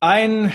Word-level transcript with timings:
Ein 0.00 0.52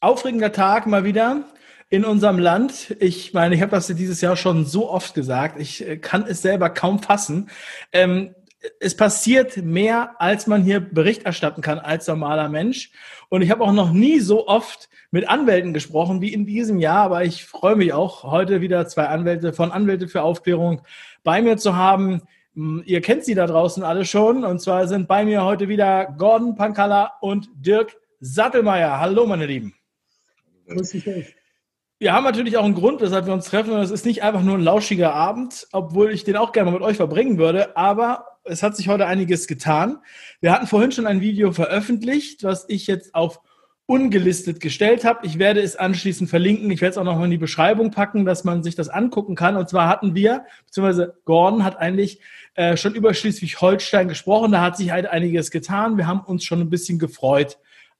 aufregender 0.00 0.50
Tag 0.50 0.88
mal 0.88 1.04
wieder 1.04 1.44
in 1.90 2.04
unserem 2.04 2.40
Land. 2.40 2.96
Ich 2.98 3.32
meine, 3.32 3.54
ich 3.54 3.62
habe 3.62 3.70
das 3.70 3.86
dieses 3.86 4.20
Jahr 4.20 4.34
schon 4.34 4.66
so 4.66 4.90
oft 4.90 5.14
gesagt. 5.14 5.60
Ich 5.60 5.86
äh, 5.86 5.96
kann 5.96 6.24
es 6.26 6.42
selber 6.42 6.68
kaum 6.68 6.98
fassen. 6.98 7.50
Ähm, 7.92 8.34
es 8.80 8.96
passiert 8.96 9.58
mehr, 9.58 10.16
als 10.18 10.48
man 10.48 10.64
hier 10.64 10.80
Bericht 10.80 11.24
erstatten 11.24 11.62
kann 11.62 11.78
als 11.78 12.08
normaler 12.08 12.48
Mensch. 12.48 12.90
Und 13.28 13.42
ich 13.42 13.52
habe 13.52 13.62
auch 13.62 13.72
noch 13.72 13.92
nie 13.92 14.18
so 14.18 14.48
oft 14.48 14.88
mit 15.12 15.28
Anwälten 15.28 15.72
gesprochen 15.72 16.20
wie 16.20 16.32
in 16.32 16.44
diesem 16.44 16.80
Jahr, 16.80 17.04
aber 17.04 17.24
ich 17.24 17.44
freue 17.44 17.76
mich 17.76 17.92
auch, 17.92 18.24
heute 18.24 18.60
wieder 18.60 18.88
zwei 18.88 19.06
Anwälte 19.06 19.52
von 19.52 19.70
Anwälte 19.70 20.08
für 20.08 20.22
Aufklärung 20.22 20.82
bei 21.22 21.42
mir 21.42 21.58
zu 21.58 21.76
haben. 21.76 22.22
Hm, 22.54 22.82
ihr 22.86 23.02
kennt 23.02 23.24
sie 23.24 23.36
da 23.36 23.46
draußen 23.46 23.84
alle 23.84 24.04
schon. 24.04 24.44
Und 24.44 24.60
zwar 24.60 24.88
sind 24.88 25.06
bei 25.06 25.24
mir 25.24 25.44
heute 25.44 25.68
wieder 25.68 26.06
Gordon 26.18 26.56
Pankalla 26.56 27.12
und 27.20 27.48
Dirk 27.54 27.96
Sattelmeier. 28.20 28.98
Hallo, 28.98 29.26
meine 29.26 29.46
Lieben. 29.46 29.74
Grüß 30.66 30.90
dich. 30.90 31.34
Wir 32.00 32.12
haben 32.12 32.24
natürlich 32.24 32.56
auch 32.56 32.64
einen 32.64 32.74
Grund, 32.74 33.00
weshalb 33.00 33.26
wir 33.26 33.32
uns 33.32 33.46
treffen. 33.46 33.72
Und 33.72 33.80
es 33.80 33.90
ist 33.90 34.06
nicht 34.06 34.22
einfach 34.22 34.42
nur 34.42 34.56
ein 34.56 34.62
lauschiger 34.62 35.14
Abend, 35.14 35.66
obwohl 35.72 36.12
ich 36.12 36.24
den 36.24 36.36
auch 36.36 36.52
gerne 36.52 36.70
mit 36.70 36.82
euch 36.82 36.96
verbringen 36.96 37.38
würde. 37.38 37.76
Aber 37.76 38.26
es 38.44 38.62
hat 38.62 38.76
sich 38.76 38.88
heute 38.88 39.06
einiges 39.06 39.46
getan. 39.46 39.98
Wir 40.40 40.52
hatten 40.52 40.66
vorhin 40.66 40.92
schon 40.92 41.06
ein 41.06 41.20
Video 41.20 41.52
veröffentlicht, 41.52 42.44
was 42.44 42.66
ich 42.68 42.86
jetzt 42.86 43.14
auf 43.14 43.40
ungelistet 43.86 44.60
gestellt 44.60 45.04
habe. 45.04 45.26
Ich 45.26 45.38
werde 45.38 45.60
es 45.60 45.74
anschließend 45.74 46.28
verlinken. 46.28 46.70
Ich 46.70 46.82
werde 46.82 46.90
es 46.90 46.98
auch 46.98 47.04
noch 47.04 47.16
mal 47.16 47.24
in 47.24 47.30
die 47.30 47.38
Beschreibung 47.38 47.90
packen, 47.90 48.26
dass 48.26 48.44
man 48.44 48.62
sich 48.62 48.74
das 48.74 48.88
angucken 48.88 49.34
kann. 49.34 49.56
Und 49.56 49.68
zwar 49.68 49.88
hatten 49.88 50.14
wir, 50.14 50.44
beziehungsweise 50.66 51.16
Gordon 51.24 51.64
hat 51.64 51.78
eigentlich 51.78 52.20
äh, 52.54 52.76
schon 52.76 52.94
über 52.94 53.14
Schleswig-Holstein 53.14 54.06
gesprochen. 54.06 54.52
Da 54.52 54.60
hat 54.60 54.76
sich 54.76 54.90
halt 54.90 55.06
einiges 55.06 55.50
getan. 55.50 55.96
Wir 55.96 56.06
haben 56.06 56.20
uns 56.20 56.44
schon 56.44 56.60
ein 56.60 56.70
bisschen 56.70 56.98
gefreut. 56.98 57.58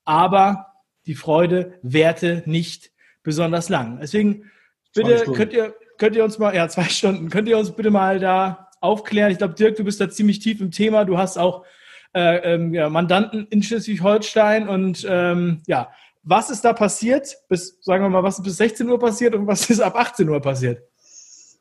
Aber 0.09 0.69
die 1.05 1.15
Freude 1.15 1.75
währte 1.83 2.43
nicht 2.47 2.93
besonders 3.23 3.69
lang. 3.69 3.99
Deswegen 4.01 4.51
bitte 4.95 5.31
könnt 5.33 5.53
ihr, 5.53 5.75
könnt 5.99 6.17
ihr 6.17 6.25
uns 6.25 6.39
mal, 6.39 6.55
ja, 6.55 6.67
zwei 6.67 6.85
Stunden, 6.85 7.29
könnt 7.29 7.47
ihr 7.47 7.59
uns 7.59 7.73
bitte 7.73 7.91
mal 7.91 8.19
da 8.19 8.71
aufklären. 8.81 9.31
Ich 9.31 9.37
glaube, 9.37 9.53
Dirk, 9.53 9.77
du 9.77 9.85
bist 9.85 10.01
da 10.01 10.09
ziemlich 10.09 10.39
tief 10.39 10.63
im 10.63 10.71
Thema. 10.71 11.05
Du 11.05 11.19
hast 11.19 11.37
auch 11.37 11.67
äh, 12.15 12.55
ähm, 12.55 12.73
ja, 12.73 12.89
Mandanten 12.89 13.49
in 13.51 13.63
Schleswig-Holstein 13.63 14.67
und 14.67 15.07
ähm, 15.07 15.61
ja, 15.67 15.91
was 16.23 16.49
ist 16.49 16.65
da 16.65 16.73
passiert? 16.73 17.37
Bis, 17.51 17.77
sagen 17.83 18.03
wir 18.03 18.09
mal, 18.09 18.23
was 18.23 18.39
ist 18.39 18.45
bis 18.45 18.57
16 18.57 18.89
Uhr 18.89 18.99
passiert 18.99 19.35
und 19.35 19.47
was 19.47 19.69
ist 19.69 19.81
ab 19.81 19.95
18 19.95 20.27
Uhr 20.27 20.41
passiert? 20.41 20.81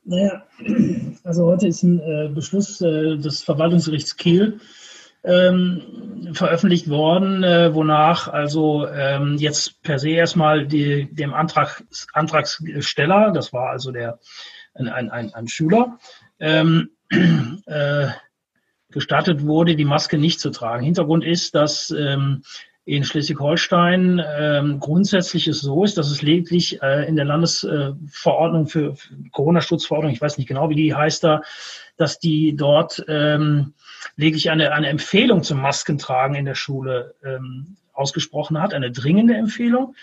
Naja, 0.05 0.45
also 1.25 1.47
heute 1.47 1.67
ist 1.67 1.83
ein 1.83 1.99
äh, 1.99 2.29
Beschluss 2.33 2.79
äh, 2.79 3.17
des 3.17 3.43
Verwaltungsgerichts 3.43 4.15
Kiel 4.15 4.61
ähm, 5.27 6.29
veröffentlicht 6.33 6.89
worden, 6.89 7.43
äh, 7.43 7.73
wonach 7.73 8.27
also 8.27 8.87
ähm, 8.87 9.35
jetzt 9.37 9.81
per 9.83 9.99
se 9.99 10.09
erstmal 10.09 10.65
die, 10.65 11.13
dem 11.13 11.33
Antrag, 11.33 11.83
Antragsteller, 12.13 13.31
das 13.31 13.53
war 13.53 13.69
also 13.69 13.91
der 13.91 14.19
ein, 14.73 14.87
ein, 14.87 15.33
ein 15.33 15.47
Schüler, 15.47 15.99
ähm, 16.39 16.91
äh, 17.09 18.07
gestattet 18.89 19.45
wurde, 19.45 19.75
die 19.75 19.85
Maske 19.85 20.17
nicht 20.17 20.39
zu 20.39 20.49
tragen. 20.49 20.85
Hintergrund 20.85 21.23
ist, 21.23 21.55
dass 21.55 21.89
ähm, 21.91 22.43
in 22.87 23.03
Schleswig-Holstein 23.03 24.23
ähm, 24.25 24.79
grundsätzlich 24.79 25.49
es 25.49 25.59
so 25.59 25.83
ist, 25.83 25.97
dass 25.97 26.09
es 26.09 26.21
lediglich 26.21 26.81
äh, 26.81 27.05
in 27.05 27.17
der 27.17 27.25
Landesverordnung 27.25 28.65
äh, 28.65 28.69
für, 28.69 28.95
für 28.95 29.13
Corona-Schutzverordnung, 29.31 30.13
ich 30.13 30.21
weiß 30.21 30.37
nicht 30.37 30.47
genau, 30.47 30.69
wie 30.69 30.75
die 30.75 30.95
heißt 30.95 31.21
da, 31.21 31.41
dass 31.97 32.17
die 32.19 32.55
dort 32.55 33.03
ähm, 33.09 33.73
lediglich 34.15 34.49
eine, 34.51 34.71
eine 34.71 34.87
Empfehlung 34.87 35.43
zum 35.43 35.61
Maskentragen 35.61 36.37
in 36.37 36.45
der 36.45 36.55
Schule 36.55 37.15
ähm, 37.25 37.75
ausgesprochen 37.91 38.61
hat, 38.61 38.73
eine 38.73 38.89
dringende 38.89 39.35
Empfehlung. 39.35 39.93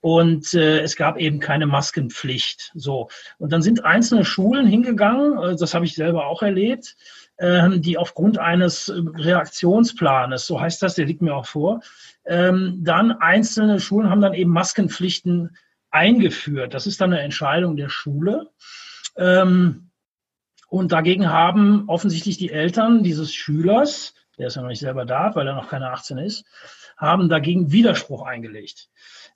Und 0.00 0.52
äh, 0.52 0.80
es 0.80 0.96
gab 0.96 1.18
eben 1.18 1.38
keine 1.38 1.66
Maskenpflicht. 1.66 2.72
So. 2.74 3.08
Und 3.38 3.52
dann 3.52 3.62
sind 3.62 3.84
einzelne 3.84 4.24
Schulen 4.24 4.66
hingegangen, 4.66 5.38
äh, 5.38 5.54
das 5.54 5.74
habe 5.74 5.84
ich 5.84 5.94
selber 5.94 6.26
auch 6.26 6.42
erlebt, 6.42 6.96
die 7.40 7.98
aufgrund 7.98 8.38
eines 8.38 8.92
Reaktionsplanes, 8.94 10.46
so 10.46 10.60
heißt 10.60 10.80
das, 10.80 10.94
der 10.94 11.06
liegt 11.06 11.22
mir 11.22 11.34
auch 11.34 11.46
vor, 11.46 11.80
ähm, 12.24 12.78
dann 12.84 13.10
einzelne 13.10 13.80
Schulen 13.80 14.10
haben 14.10 14.20
dann 14.20 14.34
eben 14.34 14.50
Maskenpflichten 14.50 15.56
eingeführt. 15.90 16.74
Das 16.74 16.86
ist 16.86 17.00
dann 17.00 17.12
eine 17.12 17.22
Entscheidung 17.22 17.76
der 17.76 17.88
Schule. 17.88 18.50
Ähm, 19.16 19.90
und 20.68 20.92
dagegen 20.92 21.30
haben 21.30 21.84
offensichtlich 21.88 22.38
die 22.38 22.50
Eltern 22.50 23.02
dieses 23.02 23.34
Schülers, 23.34 24.14
der 24.38 24.46
ist 24.46 24.56
ja 24.56 24.62
noch 24.62 24.70
nicht 24.70 24.80
selber 24.80 25.04
da, 25.04 25.34
weil 25.34 25.46
er 25.46 25.54
noch 25.54 25.68
keine 25.68 25.90
18 25.90 26.18
ist, 26.18 26.44
haben 26.96 27.28
dagegen 27.28 27.72
Widerspruch 27.72 28.22
eingelegt. 28.22 28.88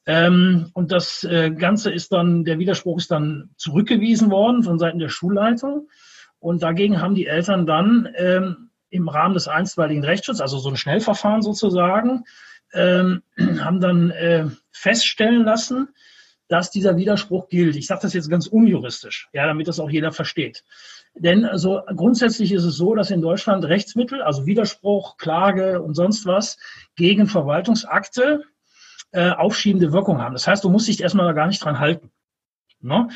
Ähm, 0.07 0.71
und 0.73 0.93
das 0.93 1.25
äh, 1.25 1.51
Ganze 1.51 1.93
ist 1.93 2.13
dann, 2.13 2.45
der 2.45 2.59
Widerspruch 2.59 2.99
ist 2.99 3.11
dann 3.11 3.51
zurückgewiesen 3.57 4.31
worden 4.31 4.63
von 4.63 4.79
Seiten 4.79 4.99
der 4.99 5.09
Schulleitung. 5.09 5.89
Und 6.47 6.63
dagegen 6.63 7.03
haben 7.03 7.17
die 7.17 7.27
Eltern 7.27 7.67
dann 7.67 8.09
ähm, 8.15 8.71
im 8.89 9.09
Rahmen 9.09 9.35
des 9.35 9.49
einstweiligen 9.49 10.05
Rechtsschutzes, 10.05 10.41
also 10.41 10.59
so 10.59 10.69
ein 10.69 10.77
Schnellverfahren 10.77 11.43
sozusagen, 11.43 12.23
ähm, 12.73 13.25
haben 13.59 13.81
dann 13.81 14.13
äh, 14.13 14.47
feststellen 14.71 15.45
lassen, 15.45 15.89
dass 16.47 16.71
dieser 16.71 16.97
Widerspruch 16.97 17.49
gilt. 17.49 17.75
Ich 17.75 17.89
sage 17.89 18.03
das 18.03 18.15
jetzt 18.15 18.31
ganz 18.31 18.47
unjuristisch, 18.47 19.29
ja, 19.33 19.45
damit 19.45 19.67
das 19.67 19.81
auch 19.81 19.91
jeder 19.91 20.13
versteht. 20.13 20.63
Denn 21.17 21.45
also 21.45 21.81
grundsätzlich 21.97 22.53
ist 22.53 22.63
es 22.63 22.77
so, 22.77 22.95
dass 22.95 23.11
in 23.11 23.23
Deutschland 23.23 23.65
Rechtsmittel, 23.65 24.23
also 24.23 24.47
Widerspruch, 24.47 25.17
Klage 25.17 25.83
und 25.83 25.95
sonst 25.95 26.27
was 26.27 26.59
gegen 26.95 27.27
Verwaltungsakte 27.27 28.45
äh, 29.11 29.31
aufschiebende 29.31 29.93
Wirkung 29.93 30.23
haben. 30.23 30.35
Das 30.35 30.47
heißt, 30.47 30.63
du 30.63 30.71
musst 30.71 30.87
dich 30.87 31.03
erstmal 31.03 31.35
gar 31.35 31.49
nicht 31.49 31.65
dran 31.65 31.81
halten. 31.81 32.13
Ne? 32.87 33.09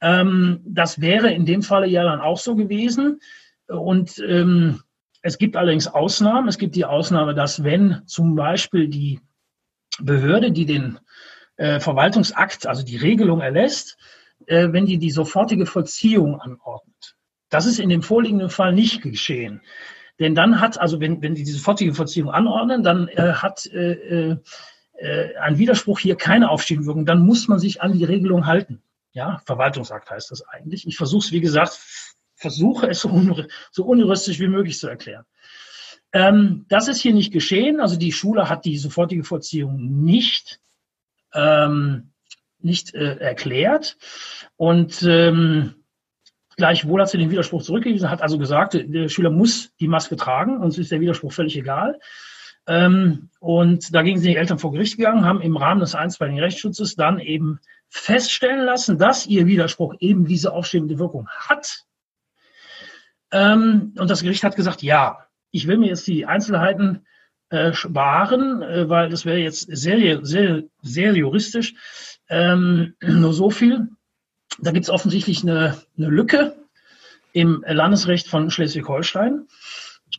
Ähm, 0.00 0.60
das 0.64 1.00
wäre 1.00 1.32
in 1.32 1.44
dem 1.44 1.62
Falle 1.62 1.86
ja 1.86 2.04
dann 2.04 2.20
auch 2.20 2.38
so 2.38 2.54
gewesen. 2.54 3.20
Und 3.66 4.18
ähm, 4.18 4.80
es 5.22 5.38
gibt 5.38 5.56
allerdings 5.56 5.88
Ausnahmen. 5.88 6.48
Es 6.48 6.58
gibt 6.58 6.76
die 6.76 6.84
Ausnahme, 6.84 7.34
dass 7.34 7.64
wenn 7.64 8.02
zum 8.06 8.36
Beispiel 8.36 8.88
die 8.88 9.20
Behörde, 9.98 10.52
die 10.52 10.66
den 10.66 10.98
äh, 11.56 11.80
Verwaltungsakt, 11.80 12.66
also 12.66 12.84
die 12.84 12.96
Regelung 12.96 13.40
erlässt, 13.40 13.96
äh, 14.46 14.68
wenn 14.70 14.86
die 14.86 14.98
die 14.98 15.10
sofortige 15.10 15.66
Vollziehung 15.66 16.40
anordnet. 16.40 17.16
Das 17.48 17.66
ist 17.66 17.78
in 17.78 17.88
dem 17.88 18.02
vorliegenden 18.02 18.50
Fall 18.50 18.72
nicht 18.72 19.02
geschehen. 19.02 19.62
Denn 20.18 20.34
dann 20.34 20.60
hat, 20.60 20.78
also 20.78 21.00
wenn, 21.00 21.22
wenn 21.22 21.34
die 21.34 21.44
diese 21.44 21.58
sofortige 21.58 21.94
Vollziehung 21.94 22.30
anordnen, 22.30 22.82
dann 22.82 23.08
äh, 23.08 23.32
hat 23.34 23.66
äh, 23.66 23.92
äh, 23.92 24.36
äh 24.98 25.36
ein 25.38 25.58
Widerspruch 25.58 25.98
hier 25.98 26.16
keine 26.16 26.50
Aufschiebwirkung. 26.50 27.04
Dann 27.04 27.20
muss 27.20 27.48
man 27.48 27.58
sich 27.58 27.82
an 27.82 27.92
die 27.92 28.04
Regelung 28.04 28.46
halten. 28.46 28.82
Ja, 29.16 29.40
Verwaltungsakt 29.46 30.10
heißt 30.10 30.30
das 30.30 30.46
eigentlich. 30.46 30.86
Ich 30.86 30.98
versuche 30.98 31.24
es, 31.24 31.32
wie 31.32 31.40
gesagt, 31.40 31.80
versuche 32.34 32.86
es 32.90 33.00
so, 33.00 33.08
un 33.08 33.46
so 33.70 33.86
unjuristisch 33.86 34.38
wie 34.40 34.46
möglich 34.46 34.78
zu 34.78 34.88
erklären. 34.88 35.24
Ähm, 36.12 36.66
das 36.68 36.86
ist 36.86 37.00
hier 37.00 37.14
nicht 37.14 37.32
geschehen. 37.32 37.80
Also 37.80 37.96
die 37.96 38.12
Schule 38.12 38.50
hat 38.50 38.66
die 38.66 38.76
sofortige 38.76 39.24
Vollziehung 39.24 40.04
nicht, 40.04 40.60
ähm, 41.32 42.12
nicht 42.58 42.94
äh, 42.94 43.16
erklärt. 43.16 43.96
Und 44.56 45.02
ähm, 45.02 45.76
Gleichwohl 46.58 47.02
hat 47.02 47.10
sie 47.10 47.18
den 47.18 47.30
Widerspruch 47.30 47.62
zurückgewiesen, 47.62 48.10
hat 48.10 48.22
also 48.22 48.38
gesagt, 48.38 48.74
der 48.74 49.10
Schüler 49.10 49.28
muss 49.28 49.74
die 49.78 49.88
Maske 49.88 50.16
tragen, 50.16 50.62
uns 50.62 50.78
ist 50.78 50.90
der 50.90 51.00
Widerspruch 51.00 51.32
völlig 51.32 51.54
egal. 51.54 52.00
Ähm, 52.66 53.28
und 53.40 53.94
dagegen 53.94 54.18
sind 54.18 54.30
die 54.30 54.36
Eltern 54.36 54.58
vor 54.58 54.72
Gericht 54.72 54.96
gegangen, 54.96 55.26
haben 55.26 55.42
im 55.42 55.58
Rahmen 55.58 55.80
des 55.80 55.94
einstweiligen 55.94 56.40
Rechtsschutzes 56.40 56.96
dann 56.96 57.18
eben 57.18 57.60
feststellen 57.88 58.64
lassen, 58.64 58.98
dass 58.98 59.26
ihr 59.26 59.46
Widerspruch 59.46 59.94
eben 60.00 60.26
diese 60.26 60.52
aufschiebende 60.52 60.98
Wirkung 60.98 61.28
hat. 61.28 61.84
Ähm, 63.32 63.94
und 63.98 64.10
das 64.10 64.22
Gericht 64.22 64.44
hat 64.44 64.56
gesagt, 64.56 64.82
ja, 64.82 65.26
ich 65.50 65.66
will 65.66 65.78
mir 65.78 65.88
jetzt 65.88 66.06
die 66.06 66.26
Einzelheiten 66.26 67.06
äh, 67.48 67.72
sparen, 67.72 68.62
äh, 68.62 68.88
weil 68.88 69.08
das 69.08 69.24
wäre 69.24 69.38
jetzt 69.38 69.68
sehr, 69.70 70.24
sehr, 70.24 70.64
sehr 70.82 71.14
juristisch. 71.14 71.74
Ähm, 72.28 72.94
nur 73.00 73.32
so 73.32 73.50
viel. 73.50 73.88
Da 74.58 74.72
gibt 74.72 74.84
es 74.84 74.90
offensichtlich 74.90 75.42
eine, 75.42 75.80
eine 75.96 76.08
Lücke 76.08 76.56
im 77.32 77.64
Landesrecht 77.66 78.28
von 78.28 78.50
Schleswig-Holstein. 78.50 79.46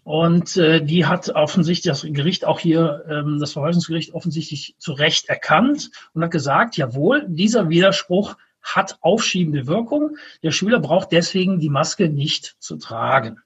Und 0.03 0.57
äh, 0.57 0.81
die 0.81 1.05
hat 1.05 1.29
offensichtlich 1.29 1.91
das 1.91 2.03
Gericht 2.03 2.45
auch 2.45 2.59
hier, 2.59 3.05
ähm, 3.09 3.39
das 3.39 3.53
Verwaltungsgericht 3.53 4.13
offensichtlich 4.13 4.75
zu 4.77 4.93
Recht 4.93 5.29
erkannt 5.29 5.91
und 6.13 6.23
hat 6.23 6.31
gesagt, 6.31 6.77
jawohl, 6.77 7.25
dieser 7.27 7.69
Widerspruch 7.69 8.35
hat 8.61 8.97
aufschiebende 9.01 9.67
Wirkung. 9.67 10.17
Der 10.43 10.51
Schüler 10.51 10.79
braucht 10.79 11.11
deswegen 11.11 11.59
die 11.59 11.69
Maske 11.69 12.09
nicht 12.09 12.55
zu 12.59 12.77
tragen. 12.77 13.39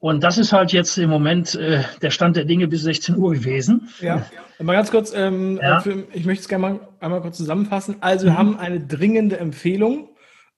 Und 0.00 0.22
das 0.22 0.38
ist 0.38 0.52
halt 0.52 0.72
jetzt 0.72 0.96
im 0.96 1.10
Moment 1.10 1.56
äh, 1.56 1.82
der 2.02 2.10
Stand 2.10 2.36
der 2.36 2.44
Dinge 2.44 2.68
bis 2.68 2.82
16 2.82 3.16
Uhr 3.16 3.32
gewesen. 3.32 3.88
Ja, 4.00 4.24
mal 4.60 4.74
ganz 4.74 4.90
kurz, 4.90 5.12
ähm, 5.14 5.58
ja. 5.60 5.80
für, 5.80 6.04
ich 6.12 6.24
möchte 6.24 6.42
es 6.42 6.48
gerne 6.48 6.62
mal 6.62 6.80
einmal 7.00 7.20
kurz 7.20 7.36
zusammenfassen. 7.36 7.96
Also 8.00 8.26
wir 8.26 8.32
mhm. 8.32 8.38
haben 8.38 8.58
eine 8.58 8.80
dringende 8.80 9.38
Empfehlung. 9.38 10.10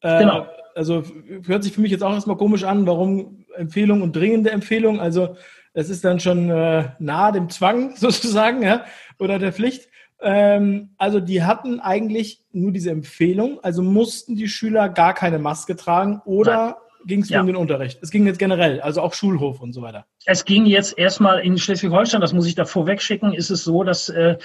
Äh, 0.03 0.19
genau. 0.19 0.47
Also 0.75 1.03
hört 1.47 1.65
sich 1.65 1.73
für 1.73 1.81
mich 1.81 1.91
jetzt 1.91 2.03
auch 2.03 2.13
erstmal 2.13 2.37
komisch 2.37 2.65
an, 2.65 2.87
warum 2.87 3.40
Empfehlung 3.56 4.02
und 4.02 4.14
dringende 4.14 4.50
Empfehlung. 4.50 5.00
Also 5.00 5.37
es 5.73 5.91
ist 5.91 6.05
dann 6.05 6.20
schon 6.20 6.50
äh, 6.50 6.91
nahe 6.99 7.32
dem 7.32 7.49
Zwang 7.49 7.97
sozusagen, 7.97 8.62
ja, 8.62 8.85
oder 9.19 9.38
der 9.38 9.52
Pflicht. 9.52 9.88
Ähm, 10.23 10.91
also 10.99 11.20
die 11.20 11.43
hatten 11.43 11.81
eigentlich 11.81 12.44
nur 12.52 12.73
diese 12.73 12.91
Empfehlung, 12.91 13.62
also 13.62 13.82
mussten 13.82 14.37
die 14.37 14.49
Schüler 14.49 14.88
gar 14.88 15.14
keine 15.14 15.38
Maske 15.38 15.76
tragen 15.76 16.20
oder 16.25 16.79
ging 17.06 17.23
es 17.23 17.31
ja. 17.31 17.41
um 17.41 17.47
den 17.47 17.56
Unterricht? 17.56 17.99
Es 18.02 18.11
ging 18.11 18.26
jetzt 18.26 18.38
generell, 18.38 18.81
also 18.81 19.00
auch 19.00 19.14
Schulhof 19.14 19.61
und 19.61 19.73
so 19.73 19.81
weiter. 19.81 20.05
Es 20.26 20.44
ging 20.44 20.67
jetzt 20.67 20.99
erstmal 20.99 21.41
in 21.41 21.56
Schleswig-Holstein, 21.56 22.20
das 22.20 22.35
muss 22.35 22.47
ich 22.47 22.55
da 22.55 22.67
vorweg 22.67 23.00
schicken, 23.00 23.32
ist 23.32 23.50
es 23.50 23.64
so, 23.64 23.82
dass 23.82 24.11
äh, 24.11 24.37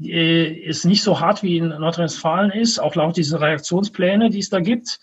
äh 0.00 0.68
es 0.68 0.84
nicht 0.84 1.02
so 1.02 1.18
hart 1.18 1.42
wie 1.42 1.56
in 1.56 1.68
Nordrhein-Westfalen 1.68 2.52
ist, 2.52 2.78
auch 2.78 2.94
laut 2.94 3.16
dieser 3.16 3.40
Reaktionspläne, 3.40 4.30
die 4.30 4.38
es 4.38 4.50
da 4.50 4.60
gibt. 4.60 5.00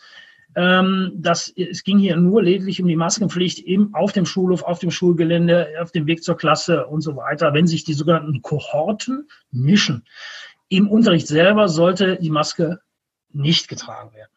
Ähm, 0.56 1.12
das, 1.16 1.52
es 1.56 1.84
ging 1.84 1.98
hier 1.98 2.16
nur 2.16 2.44
lediglich 2.44 2.82
um 2.82 2.88
die 2.88 2.96
Maskenpflicht 2.96 3.60
im, 3.60 3.94
auf 3.96 4.12
dem 4.12 4.26
Schulhof, 4.26 4.64
auf 4.64 4.80
dem 4.80 4.92
Schulgelände, 4.92 5.70
auf 5.82 5.92
dem 5.92 6.06
Weg 6.08 6.24
zur 6.24 6.38
Klasse 6.38 6.86
und 6.88 7.02
so 7.02 7.16
weiter. 7.16 7.54
Wenn 7.54 7.68
sich 7.68 7.84
die 7.84 7.94
sogenannten 7.94 8.42
Kohorten 8.42 9.28
mischen, 9.52 10.06
im 10.70 10.90
Unterricht 10.90 11.28
selber 11.28 11.68
sollte 11.68 12.18
die 12.18 12.30
Maske 12.30 12.80
nicht 13.32 13.68
getragen 13.68 14.14
werden. 14.14 14.32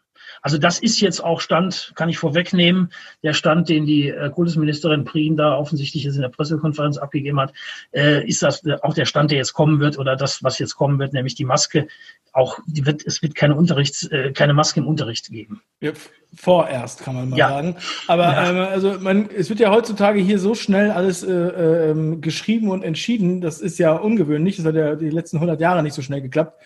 Also 0.46 0.58
das 0.58 0.78
ist 0.78 1.00
jetzt 1.00 1.25
auch 1.25 1.40
Stand, 1.40 1.90
kann 1.96 2.08
ich 2.08 2.19
vorwegnehmen, 2.19 2.93
der 3.25 3.32
Stand, 3.32 3.69
den 3.69 3.84
die 3.84 4.10
äh, 4.10 4.31
Kultusministerin 4.31 5.04
Prien 5.04 5.37
da 5.37 5.56
offensichtlich 5.56 6.04
jetzt 6.04 6.14
in 6.14 6.22
der 6.22 6.28
Pressekonferenz 6.28 6.98
abgegeben 6.98 7.40
hat, 7.40 7.52
äh, 7.90 8.25
ist 8.25 8.44
das 8.44 8.62
auch 8.82 8.94
der 8.94 9.06
Stand, 9.06 9.32
der 9.32 9.38
jetzt 9.38 9.54
kommen 9.54 9.81
wird 9.81 9.98
oder 9.98 10.14
das, 10.14 10.44
was 10.44 10.60
jetzt 10.60 10.76
kommen 10.76 11.00
wird, 11.00 11.14
nämlich 11.14 11.34
die 11.34 11.44
Maske. 11.44 11.88
Auch 12.32 12.60
die 12.69 12.87
wird, 12.87 13.04
es 13.04 13.22
wird 13.22 13.34
keine 13.34 13.56
Unterrichts, 13.56 14.04
äh, 14.04 14.31
keine 14.31 14.54
Maske 14.54 14.78
im 14.78 14.87
Unterricht 14.87 15.32
geben. 15.32 15.62
Ja, 15.81 15.90
vorerst 16.37 17.02
kann 17.02 17.16
man 17.16 17.31
mal 17.31 17.38
ja. 17.38 17.49
sagen. 17.49 17.76
Aber 18.06 18.22
ja. 18.22 18.49
ähm, 18.49 18.58
also 18.58 19.00
man, 19.00 19.28
es 19.37 19.49
wird 19.49 19.58
ja 19.58 19.72
heutzutage 19.72 20.20
hier 20.20 20.38
so 20.38 20.54
schnell 20.54 20.92
alles 20.92 21.25
äh, 21.25 21.32
äh, 21.32 22.16
geschrieben 22.19 22.70
und 22.70 22.84
entschieden. 22.84 23.40
Das 23.40 23.60
ist 23.60 23.81
ja 23.81 23.96
ungewöhnlich. 23.96 24.58
Das 24.58 24.66
hat 24.66 24.76
ja 24.76 24.94
die 24.94 25.10
letzten 25.10 25.38
100 25.38 25.60
Jahre 25.60 25.82
nicht 25.82 25.94
so 25.94 26.02
schnell 26.02 26.20
geklappt 26.20 26.62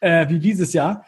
äh, 0.00 0.28
wie 0.28 0.38
dieses 0.38 0.72
Jahr. 0.72 1.04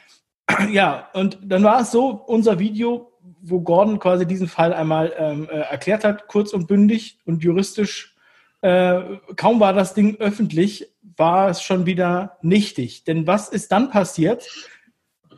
Ja, 0.71 1.09
und 1.13 1.39
dann 1.43 1.63
war 1.65 1.81
es 1.81 1.91
so, 1.91 2.11
unser 2.11 2.59
Video, 2.59 3.13
wo 3.43 3.61
Gordon 3.61 3.99
quasi 3.99 4.27
diesen 4.27 4.49
Fall 4.49 4.73
einmal 4.73 5.13
ähm, 5.19 5.49
äh, 5.51 5.59
erklärt 5.59 6.05
hat, 6.05 6.29
kurz 6.29 6.53
und 6.53 6.67
bündig 6.67 7.19
und 7.25 7.43
juristisch. 7.43 8.15
Äh, 8.63 9.03
kaum 9.37 9.61
war 9.61 9.73
das 9.73 9.95
Ding 9.95 10.17
öffentlich, 10.19 10.89
war 11.17 11.51
es 11.51 11.63
schon 11.63 11.87
wieder 11.87 12.39
nichtig. 12.43 13.05
Denn 13.05 13.27
was 13.27 13.49
ist 13.49 13.73
dann 13.73 13.91
passiert? 13.91 14.49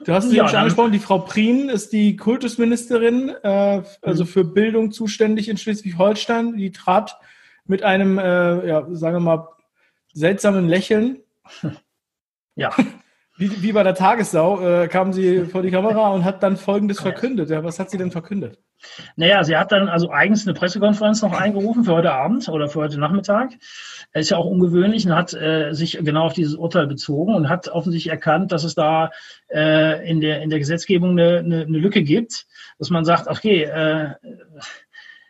Du 0.04 0.12
hast 0.12 0.26
es 0.26 0.32
ja, 0.32 0.48
schon 0.48 0.58
angesprochen, 0.60 0.92
die 0.92 0.98
Frau 0.98 1.18
Prien 1.18 1.68
ist 1.68 1.92
die 1.92 2.16
Kultusministerin, 2.16 3.30
äh, 3.42 3.82
also 4.02 4.24
mhm. 4.24 4.28
für 4.28 4.44
Bildung 4.44 4.92
zuständig 4.92 5.48
in 5.48 5.56
Schleswig-Holstein. 5.56 6.56
Die 6.56 6.70
trat 6.70 7.18
mit 7.66 7.82
einem, 7.82 8.18
äh, 8.18 8.68
ja, 8.68 8.86
sagen 8.90 9.16
wir 9.16 9.20
mal, 9.20 9.48
seltsamen 10.12 10.68
Lächeln 10.68 11.18
ja. 12.54 12.70
Wie, 13.38 13.62
wie 13.62 13.72
bei 13.72 13.84
der 13.84 13.94
Tagessau 13.94 14.60
äh, 14.60 14.88
kam 14.88 15.12
sie 15.12 15.44
vor 15.44 15.62
die 15.62 15.70
Kamera 15.70 16.08
und 16.08 16.24
hat 16.24 16.42
dann 16.42 16.56
Folgendes 16.56 16.98
verkündet. 16.98 17.50
Ja, 17.50 17.62
was 17.62 17.78
hat 17.78 17.88
sie 17.88 17.96
denn 17.96 18.10
verkündet? 18.10 18.58
Naja, 19.14 19.44
sie 19.44 19.56
hat 19.56 19.70
dann 19.70 19.88
also 19.88 20.10
eigens 20.10 20.44
eine 20.44 20.54
Pressekonferenz 20.54 21.22
noch 21.22 21.32
eingerufen 21.32 21.84
für 21.84 21.92
heute 21.92 22.12
Abend 22.12 22.48
oder 22.48 22.68
für 22.68 22.80
heute 22.80 22.98
Nachmittag. 22.98 23.52
Er 24.12 24.20
ist 24.22 24.30
ja 24.30 24.38
auch 24.38 24.46
ungewöhnlich 24.46 25.06
und 25.06 25.14
hat 25.14 25.34
äh, 25.34 25.72
sich 25.72 25.98
genau 26.02 26.26
auf 26.26 26.32
dieses 26.32 26.56
Urteil 26.56 26.88
bezogen 26.88 27.32
und 27.32 27.48
hat 27.48 27.68
offensichtlich 27.68 28.10
erkannt, 28.10 28.50
dass 28.50 28.64
es 28.64 28.74
da 28.74 29.10
äh, 29.52 30.08
in, 30.08 30.20
der, 30.20 30.42
in 30.42 30.50
der 30.50 30.58
Gesetzgebung 30.58 31.10
eine, 31.10 31.38
eine, 31.38 31.62
eine 31.62 31.78
Lücke 31.78 32.02
gibt, 32.02 32.46
dass 32.80 32.90
man 32.90 33.04
sagt, 33.04 33.28
okay, 33.28 33.62
äh, 33.62 34.14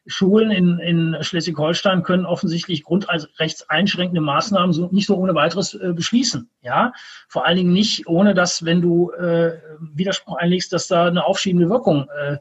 Schulen 0.08 0.50
in, 0.50 0.78
in 0.78 1.16
Schleswig-Holstein 1.20 2.02
können 2.02 2.25
offensichtlich 2.25 2.82
grundrechtseinschränkende 2.82 4.22
Maßnahmen 4.22 4.72
so, 4.72 4.88
nicht 4.90 5.06
so 5.06 5.16
ohne 5.16 5.34
weiteres 5.34 5.75
äh, 5.75 5.93
beschließen. 5.93 6.49
Ja, 6.62 6.93
vor 7.28 7.46
allen 7.46 7.58
Dingen 7.58 7.72
nicht, 7.72 8.08
ohne 8.08 8.34
dass, 8.34 8.64
wenn 8.64 8.81
du 8.81 9.10
äh, 9.12 9.58
Widerspruch 9.81 10.37
einlegst, 10.37 10.72
dass 10.72 10.88
da 10.88 11.06
eine 11.06 11.25
aufschiebende 11.25 11.69
Wirkung 11.69 12.08
äh, 12.19 12.38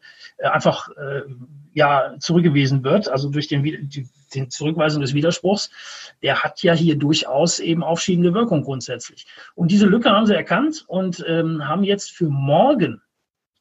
einfach 0.48 0.90
äh, 0.92 1.22
ja 1.74 2.16
zurückgewiesen 2.20 2.84
wird. 2.84 3.10
Also 3.10 3.30
durch 3.30 3.48
den, 3.48 3.64
die, 3.64 4.08
den 4.34 4.50
Zurückweisung 4.50 5.02
des 5.02 5.14
Widerspruchs, 5.14 5.70
der 6.24 6.44
hat 6.44 6.64
ja 6.64 6.74
hier 6.74 6.98
durchaus 6.98 7.60
eben 7.60 7.84
aufschiebende 7.84 8.34
Wirkung 8.34 8.64
grundsätzlich. 8.64 9.28
Und 9.56 9.72
diese 9.72 9.88
Lücke 9.88 10.10
haben 10.10 10.26
sie 10.26 10.36
erkannt 10.36 10.86
und 10.88 11.24
ähm, 11.28 11.68
haben 11.68 11.84
jetzt 11.84 12.12
für 12.12 12.30
morgen 12.30 13.02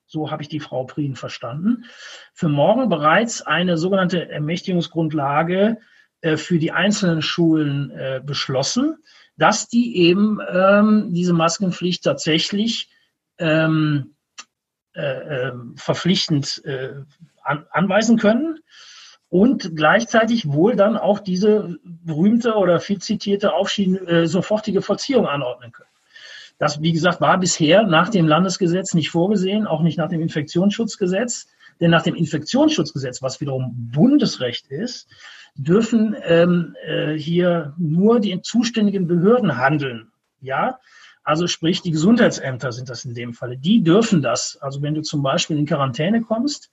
so 0.06 0.30
habe 0.30 0.42
ich 0.42 0.48
die 0.48 0.60
Frau 0.60 0.84
Prien 0.84 1.16
verstanden, 1.16 1.84
für 2.32 2.48
morgen 2.48 2.88
bereits 2.88 3.42
eine 3.42 3.76
sogenannte 3.76 4.28
Ermächtigungsgrundlage 4.30 5.78
äh, 6.20 6.36
für 6.36 6.58
die 6.58 6.72
einzelnen 6.72 7.22
Schulen 7.22 7.90
äh, 7.90 8.20
beschlossen, 8.24 8.96
dass 9.36 9.68
die 9.68 9.96
eben 9.96 10.38
ähm, 10.48 11.12
diese 11.12 11.32
Maskenpflicht 11.32 12.04
tatsächlich 12.04 12.90
ähm, 13.38 14.14
äh, 14.94 15.48
ähm, 15.48 15.74
verpflichtend 15.76 16.62
äh, 16.64 16.94
an, 17.42 17.66
anweisen 17.70 18.16
können 18.18 18.60
und 19.28 19.76
gleichzeitig 19.76 20.48
wohl 20.48 20.76
dann 20.76 20.96
auch 20.96 21.18
diese 21.18 21.76
berühmte 21.84 22.54
oder 22.54 22.80
viel 22.80 23.00
zitierte 23.00 23.52
Aufschieden, 23.52 24.06
äh, 24.06 24.26
sofortige 24.26 24.80
Vollziehung 24.82 25.26
anordnen 25.26 25.72
können. 25.72 25.90
Das, 26.58 26.80
wie 26.80 26.92
gesagt, 26.92 27.20
war 27.20 27.38
bisher 27.38 27.82
nach 27.82 28.08
dem 28.08 28.26
Landesgesetz 28.26 28.94
nicht 28.94 29.10
vorgesehen, 29.10 29.66
auch 29.66 29.82
nicht 29.82 29.98
nach 29.98 30.08
dem 30.08 30.20
Infektionsschutzgesetz. 30.20 31.48
Denn 31.80 31.90
nach 31.90 32.02
dem 32.02 32.14
Infektionsschutzgesetz, 32.14 33.20
was 33.20 33.40
wiederum 33.40 33.90
Bundesrecht 33.92 34.68
ist, 34.68 35.08
dürfen 35.54 36.16
ähm, 36.22 36.74
äh, 36.86 37.14
hier 37.14 37.74
nur 37.76 38.20
die 38.20 38.40
zuständigen 38.40 39.06
Behörden 39.06 39.58
handeln. 39.58 40.10
Ja, 40.40 40.78
also 41.22 41.46
sprich, 41.46 41.82
die 41.82 41.90
Gesundheitsämter 41.90 42.72
sind 42.72 42.88
das 42.88 43.04
in 43.04 43.14
dem 43.14 43.34
Falle. 43.34 43.58
Die 43.58 43.82
dürfen 43.82 44.22
das. 44.22 44.56
Also 44.60 44.80
wenn 44.80 44.94
du 44.94 45.02
zum 45.02 45.22
Beispiel 45.22 45.58
in 45.58 45.66
Quarantäne 45.66 46.22
kommst, 46.22 46.70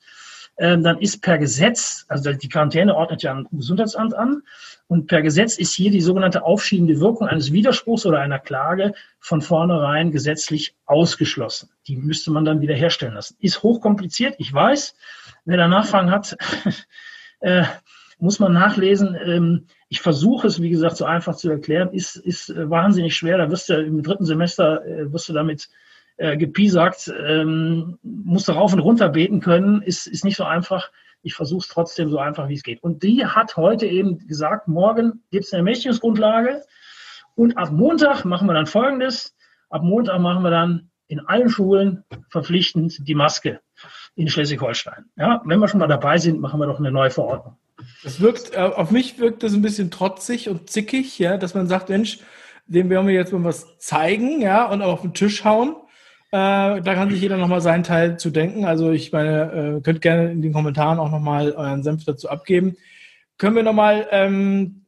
ähm, 0.58 0.84
dann 0.84 1.00
ist 1.00 1.22
per 1.22 1.38
Gesetz, 1.38 2.06
also 2.08 2.32
die 2.32 2.50
Quarantäne 2.50 2.96
ordnet 2.96 3.24
ja 3.24 3.34
ein 3.34 3.48
Gesundheitsamt 3.52 4.14
an, 4.14 4.44
und 4.88 5.08
per 5.08 5.22
Gesetz 5.22 5.58
ist 5.58 5.74
hier 5.74 5.90
die 5.90 6.02
sogenannte 6.02 6.44
aufschiebende 6.44 7.00
Wirkung 7.00 7.28
eines 7.28 7.52
Widerspruchs 7.52 8.06
oder 8.06 8.20
einer 8.20 8.40
Klage 8.40 8.94
von 9.20 9.42
vornherein 9.42 10.12
gesetzlich 10.12 10.76
ausgeschlossen. 10.86 11.70
Die 11.88 11.96
müsste 11.96 12.32
man 12.32 12.46
dann 12.46 12.62
wieder 12.62 12.76
herstellen 12.76 13.16
lassen. 13.16 13.36
Ist 13.40 13.64
hochkompliziert, 13.64 14.36
ich 14.38 14.54
weiß. 14.54 14.96
Wer 15.46 15.58
da 15.58 15.68
Nachfragen 15.68 16.12
hat, 16.12 16.38
äh, 17.40 17.64
muss 18.20 18.40
man 18.40 18.54
nachlesen. 18.54 19.18
Ähm, 19.26 19.66
ich 19.90 20.02
versuche 20.02 20.48
es, 20.48 20.62
wie 20.62 20.70
gesagt, 20.70 20.98
so 20.98 21.06
einfach 21.06 21.36
zu 21.36 21.50
erklären. 21.50 21.92
Ist, 21.92 22.16
ist 22.16 22.54
wahnsinnig 22.56 23.16
schwer. 23.16 23.38
Da 23.38 23.50
wirst 23.50 23.70
du 23.70 23.74
im 23.74 24.04
dritten 24.04 24.26
Semester 24.26 24.86
äh, 24.86 25.12
wirst 25.12 25.28
du 25.30 25.34
damit 25.34 25.70
äh, 26.18 26.38
gepiesackt, 26.38 27.12
ähm, 27.26 27.98
musst 28.04 28.48
du 28.48 28.52
rauf 28.54 28.74
und 28.74 28.80
runter 28.80 29.10
beten 29.10 29.40
können. 29.40 29.82
Ist, 29.82 30.08
ist 30.08 30.24
nicht 30.24 30.38
so 30.38 30.44
einfach. 30.44 30.92
Ich 31.22 31.34
versuche 31.34 31.62
es 31.62 31.68
trotzdem 31.68 32.10
so 32.10 32.20
einfach, 32.20 32.50
wie 32.50 32.56
es 32.56 32.64
geht. 32.64 32.84
Und 32.84 33.04
die 33.04 33.26
hat 33.26 33.56
heute 33.56 33.86
eben 33.86 34.28
gesagt, 34.28 34.68
morgen 34.68 35.24
gibt 35.32 35.46
es 35.46 35.54
eine 35.54 35.60
Ermächtigungsgrundlage. 35.60 36.64
Und 37.36 37.58
ab 37.58 37.72
Montag 37.72 38.26
machen 38.26 38.48
wir 38.48 38.54
dann 38.54 38.68
Folgendes. 38.68 39.36
Ab 39.70 39.84
Montag 39.84 40.20
machen 40.20 40.44
wir 40.44 40.52
dann 40.52 40.90
in 41.08 41.20
allen 41.22 41.50
Schulen 41.50 42.04
verpflichtend 42.30 43.08
die 43.08 43.16
Maske 43.16 43.60
in 44.16 44.28
Schleswig-Holstein. 44.28 45.06
Ja, 45.16 45.42
wenn 45.46 45.60
wir 45.60 45.68
schon 45.68 45.80
mal 45.80 45.88
dabei 45.88 46.18
sind, 46.18 46.40
machen 46.40 46.60
wir 46.60 46.68
doch 46.68 46.80
eine 46.80 46.92
neue 46.92 47.10
Verordnung. 47.10 47.58
Das 48.04 48.20
wirkt, 48.20 48.54
äh, 48.54 48.60
auf 48.60 48.92
mich 48.92 49.20
wirkt 49.20 49.44
das 49.44 49.54
ein 49.54 49.62
bisschen 49.62 49.92
trotzig 49.92 50.50
und 50.50 50.70
zickig, 50.70 51.18
ja, 51.20 51.38
dass 51.38 51.54
man 51.56 51.68
sagt, 51.68 51.90
Mensch, 51.90 52.20
dem 52.66 52.90
werden 52.90 53.08
wir 53.08 53.14
jetzt 53.14 53.34
mal 53.34 53.44
was 53.44 53.78
zeigen, 53.80 54.42
ja, 54.42 54.66
und 54.66 54.82
auf 54.82 55.02
den 55.02 55.14
Tisch 55.14 55.44
hauen. 55.44 55.76
Äh, 56.34 56.82
da 56.82 56.96
kann 56.96 57.12
sich 57.12 57.22
jeder 57.22 57.38
nochmal 57.38 57.62
seinen 57.62 57.84
Teil 57.84 58.18
zu 58.18 58.32
denken. 58.32 58.66
Also 58.66 58.90
ich 58.90 59.12
meine, 59.12 59.78
äh, 59.78 59.82
könnt 59.82 60.02
gerne 60.02 60.32
in 60.32 60.42
den 60.42 60.52
Kommentaren 60.52 60.98
auch 60.98 61.12
nochmal 61.12 61.52
euren 61.52 61.84
Senf 61.84 62.06
dazu 62.06 62.28
abgeben. 62.28 62.76
Können 63.38 63.56
wir 63.56 63.62
nochmal, 63.62 64.08
ähm, 64.10 64.88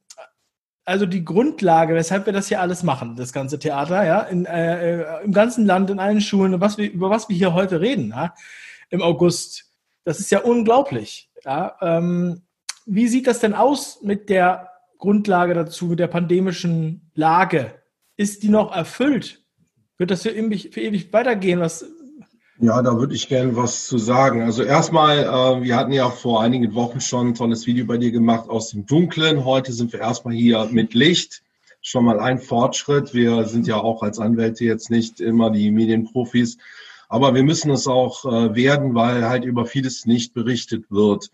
also 0.85 1.05
die 1.05 1.23
Grundlage, 1.23 1.93
weshalb 1.93 2.25
wir 2.25 2.33
das 2.33 2.47
hier 2.47 2.61
alles 2.61 2.81
machen, 2.81 3.15
das 3.15 3.31
ganze 3.31 3.59
Theater, 3.59 4.03
ja, 4.03 4.21
in, 4.21 4.45
äh, 4.45 5.01
äh 5.01 5.23
im 5.23 5.33
ganzen 5.33 5.67
Land, 5.67 5.91
in 5.91 5.99
allen 5.99 6.19
Schulen, 6.19 6.59
was 6.61 6.79
wir, 6.79 6.91
über 6.91 7.11
was 7.11 7.29
wir 7.29 7.35
hier 7.35 7.53
heute 7.53 7.79
reden, 7.79 8.09
ja, 8.09 8.33
im 8.89 9.03
August, 9.03 9.65
das 10.03 10.19
ist 10.19 10.31
ja 10.31 10.39
unglaublich. 10.39 11.29
Ja. 11.43 11.75
Ähm, 11.79 12.41
wie 12.87 13.07
sieht 13.07 13.27
das 13.27 13.39
denn 13.39 13.53
aus 13.53 14.01
mit 14.01 14.29
der 14.29 14.71
Grundlage 14.97 15.53
dazu, 15.53 15.85
mit 15.85 15.99
der 15.99 16.07
pandemischen 16.07 17.11
Lage? 17.13 17.83
Ist 18.17 18.41
die 18.41 18.49
noch 18.49 18.75
erfüllt? 18.75 19.44
Wird 19.97 20.11
das 20.11 20.23
für 20.23 20.29
ewig, 20.29 20.69
für 20.73 20.81
ewig 20.81 21.11
weitergehen? 21.13 21.59
Was, 21.61 21.85
ja, 22.59 22.81
da 22.81 22.97
würde 22.97 23.15
ich 23.15 23.27
gerne 23.27 23.55
was 23.55 23.85
zu 23.85 23.97
sagen. 23.97 24.41
Also 24.41 24.63
erstmal, 24.63 25.19
äh, 25.19 25.63
wir 25.63 25.75
hatten 25.75 25.91
ja 25.91 26.09
vor 26.09 26.41
einigen 26.41 26.73
Wochen 26.73 27.01
schon 27.01 27.29
ein 27.29 27.35
tolles 27.35 27.67
Video 27.67 27.85
bei 27.85 27.97
dir 27.97 28.11
gemacht 28.11 28.49
aus 28.49 28.69
dem 28.69 28.85
Dunklen. 28.85 29.43
Heute 29.43 29.73
sind 29.73 29.91
wir 29.91 29.99
erstmal 29.99 30.33
hier 30.33 30.67
mit 30.71 30.93
Licht. 30.93 31.43
Schon 31.81 32.05
mal 32.05 32.19
ein 32.19 32.39
Fortschritt. 32.39 33.13
Wir 33.13 33.45
sind 33.45 33.67
ja 33.67 33.77
auch 33.77 34.03
als 34.03 34.19
Anwälte 34.19 34.63
jetzt 34.63 34.89
nicht 34.89 35.19
immer 35.19 35.51
die 35.51 35.69
Medienprofis. 35.69 36.57
Aber 37.09 37.35
wir 37.35 37.43
müssen 37.43 37.71
es 37.71 37.87
auch 37.87 38.25
äh, 38.25 38.55
werden, 38.55 38.95
weil 38.95 39.27
halt 39.27 39.43
über 39.43 39.65
vieles 39.65 40.05
nicht 40.05 40.33
berichtet 40.33 40.85
wird. 40.89 41.31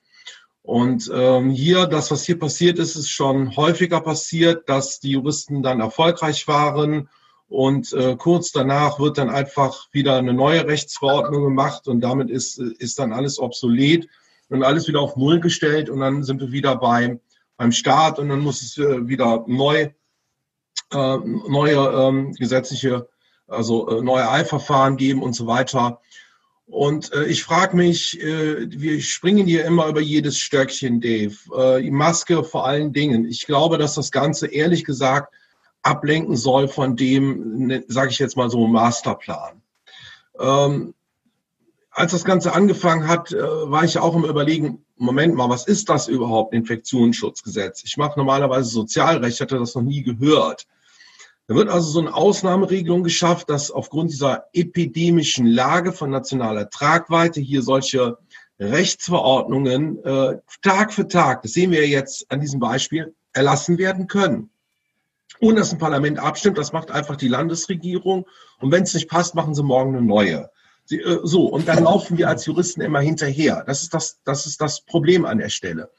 Und 0.63 1.09
ähm, 1.13 1.51
hier, 1.51 1.85
das, 1.85 2.11
was 2.11 2.25
hier 2.25 2.37
passiert 2.37 2.79
ist, 2.79 2.95
ist 2.95 3.09
schon 3.09 3.55
häufiger 3.55 4.01
passiert, 4.01 4.69
dass 4.69 4.99
die 4.99 5.11
Juristen 5.11 5.63
dann 5.63 5.79
erfolgreich 5.79 6.47
waren 6.47 7.09
Und 7.51 7.91
äh, 7.91 8.15
kurz 8.15 8.53
danach 8.53 8.97
wird 8.97 9.17
dann 9.17 9.29
einfach 9.29 9.89
wieder 9.91 10.15
eine 10.15 10.33
neue 10.33 10.65
Rechtsverordnung 10.65 11.43
gemacht 11.43 11.85
und 11.89 11.99
damit 11.99 12.29
ist, 12.29 12.57
ist 12.57 12.97
dann 12.97 13.11
alles 13.11 13.39
obsolet 13.39 14.07
und 14.47 14.63
alles 14.63 14.87
wieder 14.87 15.01
auf 15.01 15.17
Null 15.17 15.41
gestellt 15.41 15.89
und 15.89 15.99
dann 15.99 16.23
sind 16.23 16.39
wir 16.39 16.53
wieder 16.53 16.77
beim, 16.77 17.19
beim 17.57 17.73
Staat 17.73 18.19
und 18.19 18.29
dann 18.29 18.39
muss 18.39 18.61
es 18.61 18.77
äh, 18.77 19.05
wieder 19.05 19.43
neu, 19.47 19.89
äh, 20.93 21.17
neue 21.49 21.75
ähm, 21.75 22.31
gesetzliche, 22.35 23.09
also 23.47 23.97
äh, 23.97 24.01
neue 24.01 24.29
Eilverfahren 24.29 24.95
geben 24.95 25.21
und 25.21 25.33
so 25.33 25.45
weiter. 25.45 25.99
Und 26.67 27.11
äh, 27.11 27.25
ich 27.25 27.43
frage 27.43 27.75
mich, 27.75 28.17
äh, 28.21 28.65
wir 28.69 29.01
springen 29.01 29.45
hier 29.45 29.65
immer 29.65 29.87
über 29.87 29.99
jedes 29.99 30.39
Stöckchen, 30.39 31.01
Dave. 31.01 31.35
Äh, 31.53 31.83
die 31.83 31.91
Maske 31.91 32.45
vor 32.45 32.65
allen 32.65 32.93
Dingen. 32.93 33.25
Ich 33.25 33.45
glaube, 33.45 33.77
dass 33.77 33.95
das 33.95 34.09
Ganze 34.09 34.47
ehrlich 34.47 34.85
gesagt 34.85 35.33
ablenken 35.83 36.35
soll 36.35 36.67
von 36.67 36.95
dem, 36.95 37.67
ne, 37.67 37.83
sage 37.87 38.11
ich 38.11 38.19
jetzt 38.19 38.37
mal 38.37 38.49
so, 38.49 38.67
Masterplan. 38.67 39.61
Ähm, 40.39 40.93
als 41.91 42.13
das 42.13 42.23
Ganze 42.23 42.53
angefangen 42.53 43.07
hat, 43.07 43.31
äh, 43.31 43.41
war 43.41 43.83
ich 43.83 43.97
auch 43.97 44.15
im 44.15 44.23
Überlegen, 44.23 44.85
Moment 44.95 45.35
mal, 45.35 45.49
was 45.49 45.67
ist 45.67 45.89
das 45.89 46.07
überhaupt, 46.07 46.53
Infektionsschutzgesetz? 46.53 47.83
Ich 47.83 47.97
mache 47.97 48.17
normalerweise 48.17 48.69
Sozialrecht, 48.69 49.41
hatte 49.41 49.57
das 49.57 49.75
noch 49.75 49.81
nie 49.81 50.03
gehört. 50.03 50.67
Da 51.47 51.55
wird 51.55 51.69
also 51.69 51.89
so 51.89 51.99
eine 51.99 52.13
Ausnahmeregelung 52.13 53.03
geschafft, 53.03 53.49
dass 53.49 53.71
aufgrund 53.71 54.11
dieser 54.11 54.45
epidemischen 54.53 55.47
Lage 55.47 55.91
von 55.91 56.11
nationaler 56.11 56.69
Tragweite 56.69 57.41
hier 57.41 57.61
solche 57.61 58.19
Rechtsverordnungen 58.59 60.03
äh, 60.05 60.37
Tag 60.61 60.93
für 60.93 61.07
Tag, 61.07 61.41
das 61.41 61.53
sehen 61.53 61.71
wir 61.71 61.87
jetzt 61.87 62.31
an 62.31 62.39
diesem 62.39 62.59
Beispiel, 62.59 63.13
erlassen 63.33 63.77
werden 63.79 64.07
können 64.07 64.51
ohne 65.39 65.59
dass 65.59 65.71
ein 65.71 65.79
Parlament 65.79 66.19
abstimmt. 66.19 66.57
Das 66.57 66.73
macht 66.73 66.91
einfach 66.91 67.15
die 67.15 67.27
Landesregierung. 67.27 68.27
Und 68.59 68.71
wenn 68.71 68.83
es 68.83 68.93
nicht 68.93 69.09
passt, 69.09 69.35
machen 69.35 69.55
sie 69.55 69.63
morgen 69.63 69.95
eine 69.95 70.05
neue. 70.05 70.49
Sie, 70.85 70.99
äh, 70.99 71.19
so, 71.23 71.45
und 71.45 71.67
dann 71.67 71.83
laufen 71.83 72.17
wir 72.17 72.27
als 72.27 72.45
Juristen 72.45 72.81
immer 72.81 72.99
hinterher. 72.99 73.63
Das 73.65 73.81
ist 73.81 73.93
das, 73.93 74.19
das 74.23 74.45
ist 74.45 74.61
das 74.61 74.81
Problem 74.81 75.25
an 75.25 75.37
der 75.37 75.49
Stelle. 75.49 75.89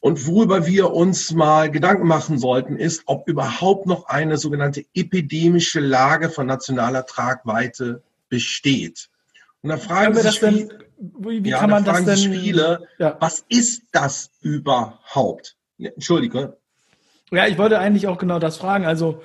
Und 0.00 0.26
worüber 0.26 0.66
wir 0.66 0.92
uns 0.92 1.32
mal 1.32 1.70
Gedanken 1.70 2.06
machen 2.06 2.38
sollten, 2.38 2.76
ist, 2.76 3.02
ob 3.06 3.26
überhaupt 3.28 3.86
noch 3.86 4.06
eine 4.06 4.36
sogenannte 4.36 4.84
epidemische 4.94 5.80
Lage 5.80 6.30
von 6.30 6.46
nationaler 6.46 7.06
Tragweite 7.06 8.02
besteht. 8.28 9.08
Und 9.62 9.70
da 9.70 9.78
fragen 9.78 10.14
sich 10.14 10.22
das 10.22 10.38
denn, 10.38 10.72
wie, 10.98 11.48
ja, 11.48 11.58
kann 11.58 11.70
man 11.70 11.84
das 11.84 12.04
denn? 12.04 12.32
Viele, 12.32 12.86
ja. 12.98 13.16
was 13.18 13.44
ist 13.48 13.82
das 13.92 14.30
überhaupt? 14.40 15.56
Ja, 15.78 15.90
Entschuldige. 15.90 16.56
Ja, 17.32 17.46
ich 17.46 17.58
wollte 17.58 17.78
eigentlich 17.78 18.06
auch 18.06 18.18
genau 18.18 18.38
das 18.38 18.56
fragen. 18.56 18.86
Also, 18.86 19.22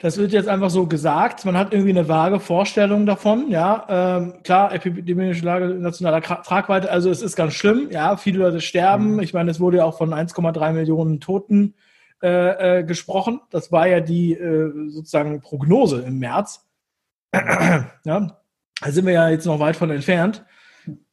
das 0.00 0.18
wird 0.18 0.32
jetzt 0.32 0.48
einfach 0.48 0.70
so 0.70 0.86
gesagt. 0.86 1.44
Man 1.44 1.56
hat 1.56 1.72
irgendwie 1.72 1.90
eine 1.90 2.08
vage 2.08 2.40
Vorstellung 2.40 3.06
davon. 3.06 3.50
Ja, 3.50 3.86
ähm, 3.88 4.34
klar, 4.42 4.72
epidemische 4.72 5.44
Lage 5.44 5.66
nationaler 5.66 6.22
Tragweite. 6.22 6.90
Also, 6.90 7.10
es 7.10 7.22
ist 7.22 7.36
ganz 7.36 7.54
schlimm. 7.54 7.88
Ja, 7.90 8.16
viele 8.16 8.38
Leute 8.38 8.60
sterben. 8.60 9.14
Mhm. 9.14 9.20
Ich 9.20 9.34
meine, 9.34 9.50
es 9.50 9.60
wurde 9.60 9.78
ja 9.78 9.84
auch 9.84 9.98
von 9.98 10.12
1,3 10.12 10.72
Millionen 10.72 11.20
Toten 11.20 11.74
äh, 12.22 12.78
äh, 12.78 12.84
gesprochen. 12.84 13.40
Das 13.50 13.70
war 13.70 13.86
ja 13.86 14.00
die 14.00 14.32
äh, 14.32 14.88
sozusagen 14.88 15.40
Prognose 15.40 16.00
im 16.00 16.18
März. 16.18 16.66
ja, 17.34 17.90
da 18.04 18.90
sind 18.90 19.04
wir 19.04 19.12
ja 19.12 19.28
jetzt 19.28 19.44
noch 19.44 19.60
weit 19.60 19.76
von 19.76 19.90
entfernt. 19.90 20.44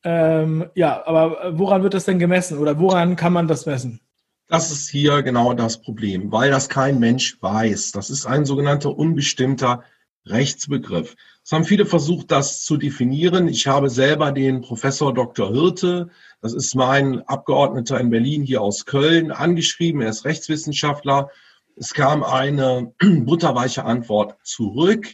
Ähm, 0.04 0.66
ja, 0.76 1.06
aber 1.06 1.58
woran 1.58 1.84
wird 1.84 1.94
das 1.94 2.06
denn 2.06 2.20
gemessen 2.20 2.58
oder 2.58 2.80
woran 2.80 3.16
kann 3.16 3.34
man 3.34 3.48
das 3.48 3.66
messen? 3.66 4.00
Das 4.54 4.70
ist 4.70 4.88
hier 4.88 5.24
genau 5.24 5.56
das 5.56 5.82
Problem, 5.82 6.32
weil 6.32 6.52
das 6.52 6.70
kein 6.70 7.00
Mensch 7.00 7.42
weiß. 7.42 7.92
Das 7.92 8.12
ist 8.12 8.28
ein 8.28 8.46
sogenannter 8.46 8.96
unbestimmter 8.96 9.84
Rechtsbegriff. 10.28 11.16
Es 11.44 11.52
haben 11.52 11.66
viele 11.66 11.88
versucht, 11.88 12.30
das 12.30 12.62
zu 12.62 12.78
definieren. 12.78 13.48
Ich 13.48 13.66
habe 13.66 13.90
selber 13.90 14.32
den 14.32 14.62
Professor 14.62 15.12
Dr. 15.12 15.52
Hirte, 15.52 16.10
das 16.40 16.54
ist 16.54 16.76
mein 16.76 17.28
Abgeordneter 17.28 18.00
in 18.00 18.12
Berlin 18.12 18.44
hier 18.44 18.62
aus 18.62 18.86
Köln, 18.86 19.32
angeschrieben. 19.32 20.02
Er 20.02 20.10
ist 20.10 20.24
Rechtswissenschaftler. 20.24 21.32
Es 21.76 21.96
kam 21.96 22.24
eine 22.24 22.94
butterweiche 23.02 23.86
Antwort 23.86 24.38
zurück. 24.44 25.08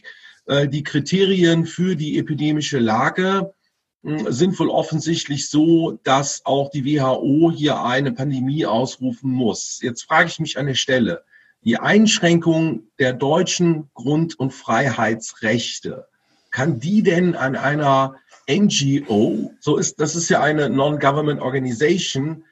Äh, 0.44 0.68
die 0.68 0.82
Kriterien 0.82 1.64
für 1.64 1.96
die 1.96 2.18
epidemische 2.18 2.78
Lage 2.78 3.54
sind 4.02 4.58
wohl 4.58 4.70
offensichtlich 4.70 5.50
so, 5.50 5.98
dass 6.04 6.46
auch 6.46 6.70
die 6.70 6.84
WHO 6.84 7.52
hier 7.54 7.82
eine 7.82 8.12
Pandemie 8.12 8.64
ausrufen 8.64 9.30
muss. 9.30 9.80
Jetzt 9.82 10.04
frage 10.04 10.28
ich 10.28 10.40
mich 10.40 10.58
an 10.58 10.66
der 10.66 10.74
Stelle, 10.74 11.22
die 11.62 11.76
Einschränkung 11.76 12.84
der 12.98 13.12
deutschen 13.12 13.90
Grund- 13.92 14.38
und 14.38 14.52
Freiheitsrechte, 14.52 16.08
kann 16.50 16.80
die 16.80 17.02
denn 17.02 17.34
an 17.34 17.56
einer 17.56 18.16
NGO, 18.48 19.52
so 19.60 19.76
ist, 19.76 20.00
das 20.00 20.16
ist 20.16 20.30
ja 20.30 20.40
eine 20.40 20.70
Non-Government 20.70 21.40
Organization, 21.40 22.44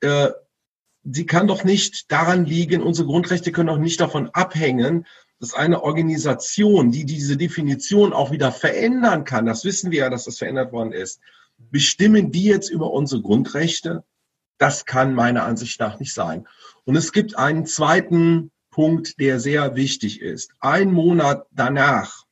äh, 0.00 0.30
die 1.02 1.26
kann 1.26 1.46
doch 1.46 1.62
nicht 1.62 2.10
daran 2.10 2.46
liegen, 2.46 2.82
unsere 2.82 3.06
Grundrechte 3.06 3.52
können 3.52 3.68
doch 3.68 3.78
nicht 3.78 4.00
davon 4.00 4.30
abhängen, 4.30 5.06
dass 5.40 5.54
eine 5.54 5.82
Organisation, 5.82 6.90
die 6.90 7.04
diese 7.04 7.36
Definition 7.36 8.12
auch 8.12 8.30
wieder 8.30 8.52
verändern 8.52 9.24
kann, 9.24 9.46
das 9.46 9.64
wissen 9.64 9.90
wir 9.90 10.00
ja, 10.00 10.10
dass 10.10 10.24
das 10.24 10.38
verändert 10.38 10.72
worden 10.72 10.92
ist, 10.92 11.20
bestimmen 11.58 12.30
die 12.30 12.44
jetzt 12.44 12.70
über 12.70 12.90
unsere 12.92 13.22
Grundrechte? 13.22 14.04
Das 14.58 14.86
kann 14.86 15.14
meiner 15.14 15.44
Ansicht 15.44 15.78
nach 15.80 15.98
nicht 15.98 16.14
sein. 16.14 16.46
Und 16.84 16.96
es 16.96 17.12
gibt 17.12 17.36
einen 17.36 17.66
zweiten 17.66 18.50
Punkt, 18.70 19.20
der 19.20 19.40
sehr 19.40 19.74
wichtig 19.74 20.20
ist. 20.20 20.52
Ein 20.60 20.92
Monat 20.92 21.46
danach 21.50 22.24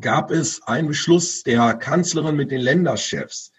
gab 0.00 0.30
es 0.30 0.62
einen 0.62 0.88
Beschluss 0.88 1.42
der 1.42 1.74
Kanzlerin 1.74 2.36
mit 2.36 2.50
den 2.50 2.60
Länderchefs, 2.60 3.52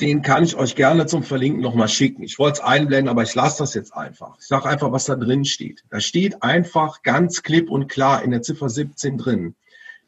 den 0.00 0.22
kann 0.22 0.42
ich 0.42 0.56
euch 0.56 0.74
gerne 0.74 1.06
zum 1.06 1.22
Verlinken 1.22 1.62
nochmal 1.62 1.88
schicken. 1.88 2.24
Ich 2.24 2.38
wollte 2.38 2.58
es 2.58 2.64
einblenden, 2.64 3.08
aber 3.08 3.22
ich 3.22 3.34
lasse 3.34 3.58
das 3.58 3.74
jetzt 3.74 3.94
einfach. 3.94 4.36
Ich 4.40 4.46
sage 4.46 4.68
einfach, 4.68 4.90
was 4.90 5.04
da 5.04 5.14
drin 5.14 5.44
steht. 5.44 5.84
Da 5.90 6.00
steht 6.00 6.42
einfach 6.42 7.02
ganz 7.02 7.42
klipp 7.42 7.70
und 7.70 7.88
klar 7.88 8.22
in 8.22 8.32
der 8.32 8.42
Ziffer 8.42 8.68
17 8.68 9.18
drin. 9.18 9.54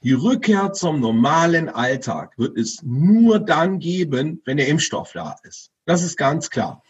Die 0.02 0.12
Rückkehr 0.12 0.72
zum 0.72 1.00
normalen 1.00 1.68
Alltag 1.68 2.32
wird 2.36 2.56
es 2.58 2.82
nur 2.82 3.38
dann 3.38 3.78
geben, 3.78 4.42
wenn 4.44 4.56
der 4.56 4.68
Impfstoff 4.68 5.12
da 5.12 5.36
ist. 5.44 5.70
Das 5.84 6.02
ist 6.02 6.16
ganz 6.16 6.50
klar. 6.50 6.82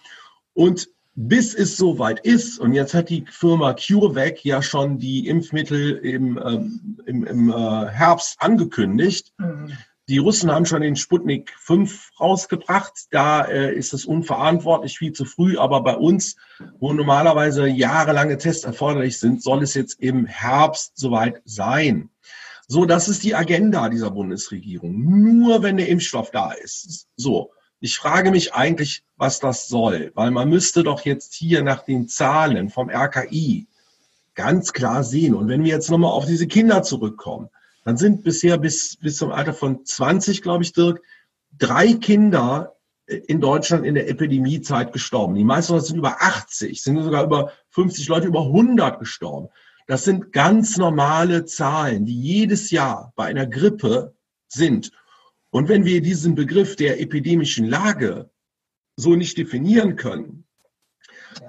Und 0.55 0.89
bis 1.15 1.55
es 1.55 1.77
soweit 1.77 2.21
ist, 2.21 2.59
und 2.59 2.73
jetzt 2.75 2.93
hat 2.93 3.09
die 3.09 3.25
Firma 3.31 3.75
CureVac 3.75 4.45
ja 4.45 4.63
schon 4.63 4.99
die 4.99 5.29
Impfmittel 5.29 5.93
im, 5.93 6.39
ähm, 6.39 6.99
im, 7.07 7.25
im 7.25 7.51
äh, 7.51 7.87
Herbst 7.89 8.37
angekündigt, 8.41 9.33
mhm. 9.39 9.73
Die 10.09 10.19
Russen 10.19 10.53
haben 10.53 10.67
schon 10.67 10.83
den 10.83 10.95
Sputnik 10.95 11.53
5 11.59 12.13
rausgebracht. 12.21 13.07
Da 13.11 13.43
äh, 13.43 13.75
ist 13.75 13.93
es 13.93 14.05
unverantwortlich, 14.05 14.99
viel 14.99 15.13
zu 15.13 15.25
früh. 15.25 15.59
Aber 15.59 15.83
bei 15.83 15.97
uns, 15.97 16.37
wo 16.79 16.93
normalerweise 16.93 17.67
jahrelange 17.67 18.39
Tests 18.39 18.65
erforderlich 18.65 19.19
sind, 19.19 19.43
soll 19.43 19.65
es 19.65 19.75
jetzt 19.75 20.01
im 20.01 20.27
Herbst 20.27 20.93
soweit 20.97 21.43
sein. 21.45 22.11
So, 22.69 22.85
das 22.85 23.09
ist 23.09 23.25
die 23.25 23.35
Agenda 23.35 23.89
dieser 23.89 24.13
Bundesregierung. 24.13 24.95
Nur 25.41 25.63
wenn 25.65 25.77
der 25.77 25.89
Impfstoff 25.89 26.31
da 26.31 26.53
ist. 26.53 27.09
So. 27.17 27.51
Ich 27.79 27.97
frage 27.97 28.31
mich 28.31 28.55
eigentlich, 28.55 29.05
was 29.17 29.39
das 29.39 29.69
soll, 29.69 30.11
weil 30.15 30.31
man 30.31 30.49
müsste 30.49 30.83
doch 30.83 31.03
jetzt 31.03 31.35
hier 31.35 31.63
nach 31.63 31.85
den 31.85 32.09
Zahlen 32.09 32.71
vom 32.71 32.89
RKI 32.89 33.67
ganz 34.35 34.73
klar 34.73 35.05
sehen. 35.05 35.35
Und 35.35 35.49
wenn 35.49 35.63
wir 35.63 35.73
jetzt 35.73 35.91
nochmal 35.91 36.13
auf 36.13 36.25
diese 36.25 36.47
Kinder 36.47 36.83
zurückkommen, 36.83 37.51
dann 37.87 37.97
sind 37.97 38.25
bisher 38.25 38.59
bis, 38.59 38.97
bis 38.97 39.17
zum 39.17 39.31
Alter 39.31 39.55
von 39.55 39.85
20, 39.85 40.43
glaube 40.43 40.65
ich, 40.65 40.73
Dirk, 40.73 41.01
drei 41.57 41.93
Kinder 41.93 42.75
in 43.07 43.41
Deutschland 43.41 43.87
in 43.87 43.95
der 43.95 44.09
Epidemiezeit 44.09 44.93
gestorben. 44.93 45.37
Die 45.37 45.45
meisten 45.45 45.79
sind 45.79 45.97
über 45.97 46.21
80, 46.21 46.83
sind 46.83 47.01
sogar 47.01 47.23
über 47.23 47.53
50 47.69 48.09
Leute, 48.09 48.27
über 48.27 48.41
100 48.41 48.99
gestorben. 48.99 49.51
Das 49.87 50.03
sind 50.03 50.33
ganz 50.33 50.77
normale 50.77 51.45
Zahlen, 51.45 52.05
die 52.07 52.21
jedes 52.21 52.73
Jahr 52.73 53.13
bei 53.15 53.27
einer 53.27 53.47
Grippe 53.47 54.17
sind. 54.49 54.91
Und 55.51 55.69
wenn 55.69 55.85
wir 55.85 56.03
diesen 56.03 56.35
Begriff 56.35 56.75
der 56.75 57.01
epidemischen 57.01 57.69
Lage 57.69 58.31
so 58.97 59.15
nicht 59.15 59.39
definieren 59.39 59.95
können, 59.95 60.45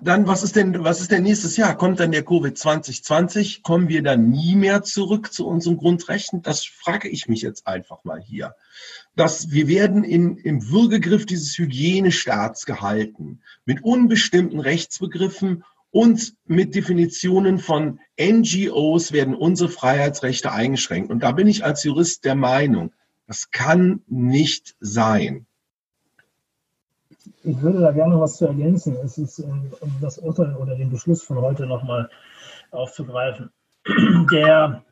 dann, 0.02 0.28
was 0.28 0.44
ist 0.44 0.56
denn, 0.56 0.84
was 0.84 1.02
ist 1.02 1.12
denn 1.12 1.24
nächstes 1.24 1.58
Jahr? 1.58 1.76
Kommt 1.76 2.00
dann 2.00 2.12
der 2.12 2.24
Covid 2.24 2.58
2020? 2.58 3.64
Kommen 3.64 3.90
wir 3.90 4.04
dann 4.04 4.30
nie 4.30 4.56
mehr 4.56 4.84
zurück 4.84 5.34
zu 5.34 5.48
unseren 5.48 5.78
Grundrechten? 5.78 6.42
Das 6.42 6.66
frage 6.66 7.10
ich 7.10 7.28
mich 7.28 7.42
jetzt 7.42 7.68
einfach 7.68 8.04
mal 8.04 8.22
hier. 8.22 8.56
Dass 9.16 9.52
wir 9.52 9.68
werden 9.68 10.04
in, 10.04 10.38
im 10.38 10.70
Würgegriff 10.70 11.26
dieses 11.26 11.58
Hygienestaats 11.58 12.66
gehalten, 12.66 13.42
mit 13.66 13.84
unbestimmten 13.84 14.60
Rechtsbegriffen 14.60 15.64
und 15.92 16.36
mit 16.46 16.76
Definitionen 16.76 17.58
von 17.58 18.00
NGOs 18.20 19.12
werden 19.12 19.34
unsere 19.34 19.70
Freiheitsrechte 19.70 20.52
eingeschränkt. 20.52 21.10
Und 21.10 21.24
da 21.24 21.32
bin 21.32 21.48
ich 21.48 21.66
als 21.66 21.84
Jurist 21.84 22.26
der 22.26 22.36
Meinung, 22.36 22.92
das 23.26 23.50
kann 23.52 24.04
nicht 24.08 24.76
sein 24.80 25.47
ich 27.48 27.62
würde 27.62 27.80
da 27.80 27.92
gerne 27.92 28.20
was 28.20 28.38
zu 28.38 28.48
ergänzen. 28.48 28.98
Es 29.04 29.18
ist, 29.18 29.40
um, 29.40 29.72
um 29.80 29.92
das 30.02 30.18
Urteil 30.18 30.56
oder 30.56 30.76
den 30.76 30.90
Beschluss 30.90 31.24
von 31.24 31.38
heute 31.38 31.66
nochmal 31.66 32.10
aufzugreifen. 32.72 33.50
Der 34.32 34.84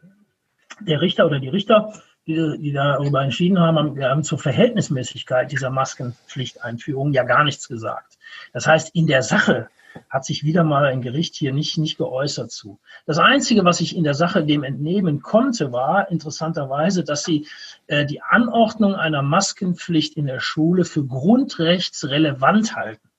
der 0.81 1.01
Richter 1.01 1.25
oder 1.25 1.39
die 1.39 1.49
Richter, 1.49 1.93
die, 2.27 2.57
die 2.59 2.73
darüber 2.73 3.21
entschieden 3.21 3.59
haben, 3.59 3.77
haben, 3.77 4.03
haben 4.03 4.23
zur 4.23 4.39
Verhältnismäßigkeit 4.39 5.51
dieser 5.51 5.69
Maskenpflichteinführung 5.69 7.13
ja 7.13 7.23
gar 7.23 7.43
nichts 7.43 7.67
gesagt. 7.67 8.17
Das 8.53 8.67
heißt, 8.67 8.95
in 8.95 9.07
der 9.07 9.21
Sache 9.21 9.69
hat 10.09 10.25
sich 10.25 10.43
wieder 10.43 10.63
mal 10.63 10.85
ein 10.85 11.01
Gericht 11.01 11.35
hier 11.35 11.53
nicht, 11.53 11.77
nicht 11.77 11.97
geäußert 11.97 12.51
zu. 12.51 12.79
Das 13.05 13.17
Einzige, 13.17 13.65
was 13.65 13.79
ich 13.79 13.95
in 13.95 14.03
der 14.03 14.13
Sache 14.13 14.45
dem 14.45 14.63
entnehmen 14.63 15.21
konnte, 15.21 15.71
war 15.71 16.09
interessanterweise, 16.11 17.03
dass 17.03 17.23
sie 17.23 17.47
äh, 17.87 18.05
die 18.05 18.21
Anordnung 18.21 18.95
einer 18.95 19.21
Maskenpflicht 19.21 20.15
in 20.17 20.25
der 20.25 20.39
Schule 20.39 20.85
für 20.85 21.05
grundrechtsrelevant 21.05 22.75
halten. 22.75 23.09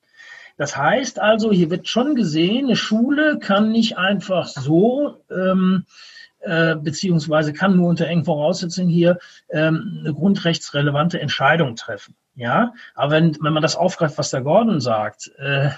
Das 0.57 0.77
heißt 0.77 1.21
also, 1.21 1.53
hier 1.53 1.71
wird 1.71 1.87
schon 1.87 2.15
gesehen, 2.15 2.67
eine 2.67 2.77
Schule 2.77 3.39
kann 3.39 3.73
nicht 3.73 3.99
einfach 3.99 4.47
so 4.47 5.23
ähm, 5.31 5.85
äh, 6.41 6.77
beziehungsweise 6.77 7.53
kann 7.53 7.77
nur 7.77 7.89
unter 7.89 8.07
engen 8.07 8.25
Voraussetzungen 8.25 8.89
hier 8.89 9.19
ähm, 9.51 9.99
eine 10.01 10.15
grundrechtsrelevante 10.15 11.21
Entscheidung 11.21 11.77
treffen. 11.77 12.15
Ja, 12.37 12.75
aber 12.95 13.13
wenn, 13.13 13.37
wenn 13.41 13.53
man 13.53 13.63
das 13.63 13.77
aufgreift, 13.77 14.19
was 14.19 14.31
der 14.31 14.43
Gordon 14.43 14.81
sagt, 14.81 15.33
äh, 15.39 15.71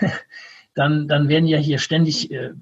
dann, 0.74 1.08
dann 1.08 1.28
werden 1.28 1.46
ja 1.46 1.58
hier 1.58 1.78
ständig 1.78 2.30
äh, 2.30 2.52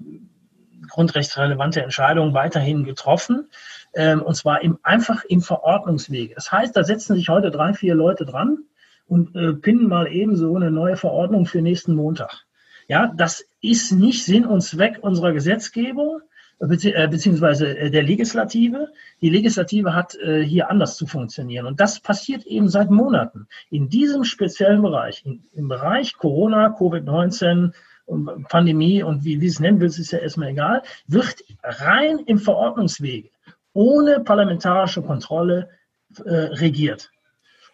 grundrechtsrelevante 0.89 1.81
Entscheidungen 1.81 2.33
weiterhin 2.33 2.83
getroffen. 2.83 3.49
Ähm, 3.93 4.21
und 4.21 4.35
zwar 4.35 4.61
im, 4.61 4.77
einfach 4.83 5.23
im 5.25 5.41
Verordnungswege. 5.41 6.35
Das 6.35 6.51
heißt, 6.51 6.75
da 6.75 6.83
setzen 6.83 7.15
sich 7.15 7.29
heute 7.29 7.51
drei, 7.51 7.73
vier 7.73 7.95
Leute 7.95 8.25
dran 8.25 8.59
und 9.07 9.35
äh, 9.35 9.53
pinnen 9.53 9.87
mal 9.87 10.07
eben 10.07 10.35
so 10.35 10.55
eine 10.55 10.71
neue 10.71 10.95
Verordnung 10.95 11.45
für 11.45 11.61
nächsten 11.61 11.95
Montag. 11.95 12.45
Ja, 12.87 13.13
das 13.15 13.45
ist 13.61 13.91
nicht 13.91 14.25
Sinn 14.25 14.45
und 14.45 14.61
Zweck 14.61 14.99
unserer 15.01 15.33
Gesetzgebung. 15.33 16.21
Äh, 16.61 17.07
beziehungsweise 17.07 17.75
äh, 17.75 17.89
der 17.89 18.03
Legislative. 18.03 18.89
Die 19.19 19.29
Legislative 19.29 19.95
hat 19.95 20.15
äh, 20.15 20.43
hier 20.43 20.69
anders 20.69 20.95
zu 20.95 21.07
funktionieren. 21.07 21.65
Und 21.65 21.79
das 21.79 21.99
passiert 21.99 22.45
eben 22.45 22.69
seit 22.69 22.91
Monaten. 22.91 23.47
In 23.71 23.89
diesem 23.89 24.23
speziellen 24.23 24.81
Bereich, 24.81 25.25
im 25.25 25.67
Bereich 25.67 26.17
Corona, 26.17 26.67
Covid-19, 26.77 27.73
Pandemie 28.49 29.01
und 29.03 29.23
wie, 29.23 29.39
wie 29.41 29.47
es 29.47 29.59
nennen 29.59 29.79
willst, 29.79 29.97
ist 29.97 30.11
ja 30.11 30.19
erstmal 30.19 30.49
egal, 30.49 30.83
wird 31.07 31.35
rein 31.63 32.19
im 32.25 32.39
Verordnungswege, 32.39 33.29
ohne 33.73 34.19
parlamentarische 34.19 35.01
Kontrolle 35.01 35.69
äh, 36.25 36.29
regiert. 36.29 37.09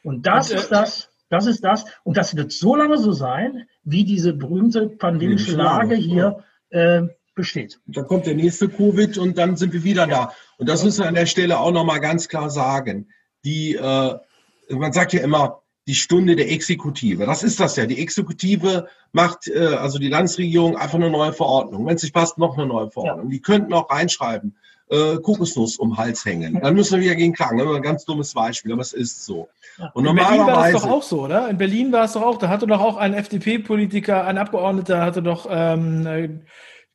Und 0.04 0.28
das 0.28 0.52
und, 0.52 0.58
ist 0.58 0.72
das, 0.72 1.10
das 1.30 1.48
ist 1.48 1.64
das, 1.64 1.86
und 2.04 2.18
das 2.18 2.36
wird 2.36 2.52
so 2.52 2.76
lange 2.76 2.98
so 3.00 3.14
sein, 3.14 3.68
wie 3.84 4.06
diese 4.06 4.34
berühmte 4.34 4.88
pandemische 4.88 5.56
Lage 5.56 5.96
hier 5.96 6.44
äh, 6.70 7.08
besteht. 7.38 7.80
Dann 7.86 8.06
kommt 8.06 8.26
der 8.26 8.36
nächste 8.36 8.68
Covid 8.68 9.18
und 9.18 9.38
dann 9.38 9.56
sind 9.56 9.72
wir 9.72 9.86
wieder 9.86 10.06
da. 10.06 10.34
Und 10.58 10.68
das 10.68 10.84
müssen 10.84 11.04
wir 11.04 11.08
an 11.08 11.16
der 11.16 11.26
Stelle 11.26 11.60
auch 11.60 11.72
nochmal 11.72 12.02
ganz 12.02 12.28
klar 12.28 12.50
sagen. 12.50 13.08
Die, 13.46 13.76
äh, 13.76 14.16
man 14.70 14.92
sagt 14.92 15.14
ja 15.14 15.22
immer, 15.22 15.62
die 15.88 15.96
Stunde 15.96 16.36
der 16.36 16.52
Exekutive. 16.52 17.26
Das 17.26 17.44
ist 17.44 17.60
das 17.60 17.78
ja. 17.78 17.86
Die 17.86 18.00
Exekutive 18.00 18.88
macht, 19.14 19.48
äh, 19.48 19.68
also 19.80 20.00
die 20.00 20.10
Landesregierung, 20.10 20.76
einfach 20.76 20.96
eine 20.96 21.10
neue 21.10 21.32
Verordnung. 21.32 21.86
Wenn 21.86 21.96
es 21.96 22.04
nicht 22.04 22.14
passt, 22.14 22.38
noch 22.38 22.58
eine 22.58 22.68
neue 22.68 22.92
Verordnung. 22.92 23.28
Ja. 23.28 23.32
Die 23.32 23.42
könnten 23.42 23.74
auch 23.74 23.90
reinschreiben, 23.90 24.58
äh, 24.90 25.16
Kokosnuss 25.18 25.78
um 25.78 25.92
den 25.92 25.98
Hals 25.98 26.26
hängen. 26.26 26.60
Dann 26.62 26.76
müssen 26.76 26.96
wir 26.96 27.06
wieder 27.06 27.16
gegen 27.16 27.34
klagen. 27.34 27.58
Das 27.58 27.70
ist 27.70 27.76
ein 27.76 27.82
ganz 27.82 28.04
dummes 28.04 28.34
Beispiel, 28.34 28.74
aber 28.74 28.82
es 28.82 28.92
ist 28.92 29.26
so. 29.26 29.48
Ja. 29.78 29.92
Und 29.94 30.06
In 30.06 30.16
Berlin 30.16 30.46
war 30.46 30.72
das 30.72 30.82
doch 30.82 30.90
auch 30.90 31.04
so, 31.04 31.22
oder? 31.22 31.50
In 31.50 31.58
Berlin 31.58 31.92
war 31.92 32.04
es 32.04 32.14
doch 32.14 32.22
auch. 32.22 32.38
Da 32.38 32.50
hatte 32.50 32.68
doch 32.68 32.82
auch 32.82 32.98
ein 32.98 33.14
FDP-Politiker, 33.14 34.26
ein 34.26 34.38
Abgeordneter, 34.38 35.02
hatte 35.02 35.22
doch 35.22 35.48
ähm, 35.50 36.42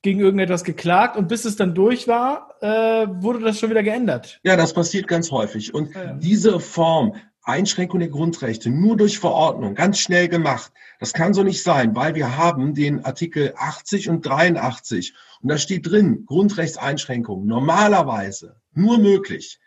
gegen 0.03 0.21
irgendetwas 0.21 0.65
geklagt 0.65 1.17
und 1.17 1.29
bis 1.29 1.45
es 1.45 1.57
dann 1.57 1.75
durch 1.75 2.09
war, 2.09 2.57
äh, 2.61 3.07
wurde 3.23 3.39
das 3.41 3.59
schon 3.59 3.71
wieder 3.71 3.85
geändert. 3.85 4.41
Ja, 4.43 4.57
das 4.57 4.75
passiert 4.75 5.07
ganz 5.07 5.31
häufig. 5.31 5.73
Und 5.73 5.95
ja. 5.95 6.15
diese 6.15 6.59
Form, 6.61 7.15
Einschränkung 7.45 8.01
der 8.01 8.09
Grundrechte, 8.09 8.71
nur 8.71 8.97
durch 8.97 9.19
Verordnung, 9.19 9.75
ganz 9.75 9.99
schnell 9.99 10.29
gemacht, 10.29 10.73
das 11.01 11.13
kann 11.13 11.35
so 11.35 11.43
nicht 11.43 11.63
sein, 11.63 11.97
weil 11.97 12.15
wir 12.15 12.37
haben 12.37 12.75
den 12.75 13.05
Artikel 13.05 13.55
80 13.57 14.09
und 14.09 14.23
83 14.23 15.15
und 15.41 15.51
da 15.51 15.59
steht 15.59 15.91
drin, 15.91 16.25
Grundrechtseinschränkungen 16.27 17.47
normalerweise 17.47 18.57
nur 18.75 18.99
möglich, 18.99 19.59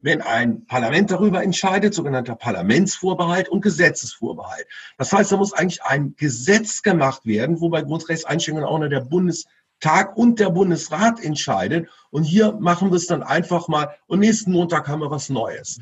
wenn 0.00 0.20
ein 0.20 0.66
Parlament 0.66 1.10
darüber 1.10 1.42
entscheidet, 1.42 1.94
sogenannter 1.94 2.34
Parlamentsvorbehalt 2.34 3.48
und 3.48 3.62
Gesetzesvorbehalt. 3.62 4.66
Das 4.98 5.12
heißt, 5.12 5.32
da 5.32 5.36
muss 5.36 5.52
eigentlich 5.54 5.82
ein 5.84 6.14
Gesetz 6.16 6.82
gemacht 6.82 7.24
werden, 7.24 7.60
wobei 7.60 7.82
Grundrechtseinschränkungen 7.82 8.68
auch 8.68 8.78
nur 8.78 8.88
der 8.88 9.00
Bundes 9.00 9.46
Tag 9.82 10.16
und 10.16 10.40
der 10.40 10.48
Bundesrat 10.48 11.22
entscheidet. 11.22 11.88
Und 12.10 12.24
hier 12.24 12.52
machen 12.52 12.90
wir 12.90 12.96
es 12.96 13.06
dann 13.06 13.22
einfach 13.22 13.68
mal. 13.68 13.90
Und 14.06 14.20
nächsten 14.20 14.52
Montag 14.52 14.88
haben 14.88 15.00
wir 15.00 15.10
was 15.10 15.28
Neues. 15.28 15.78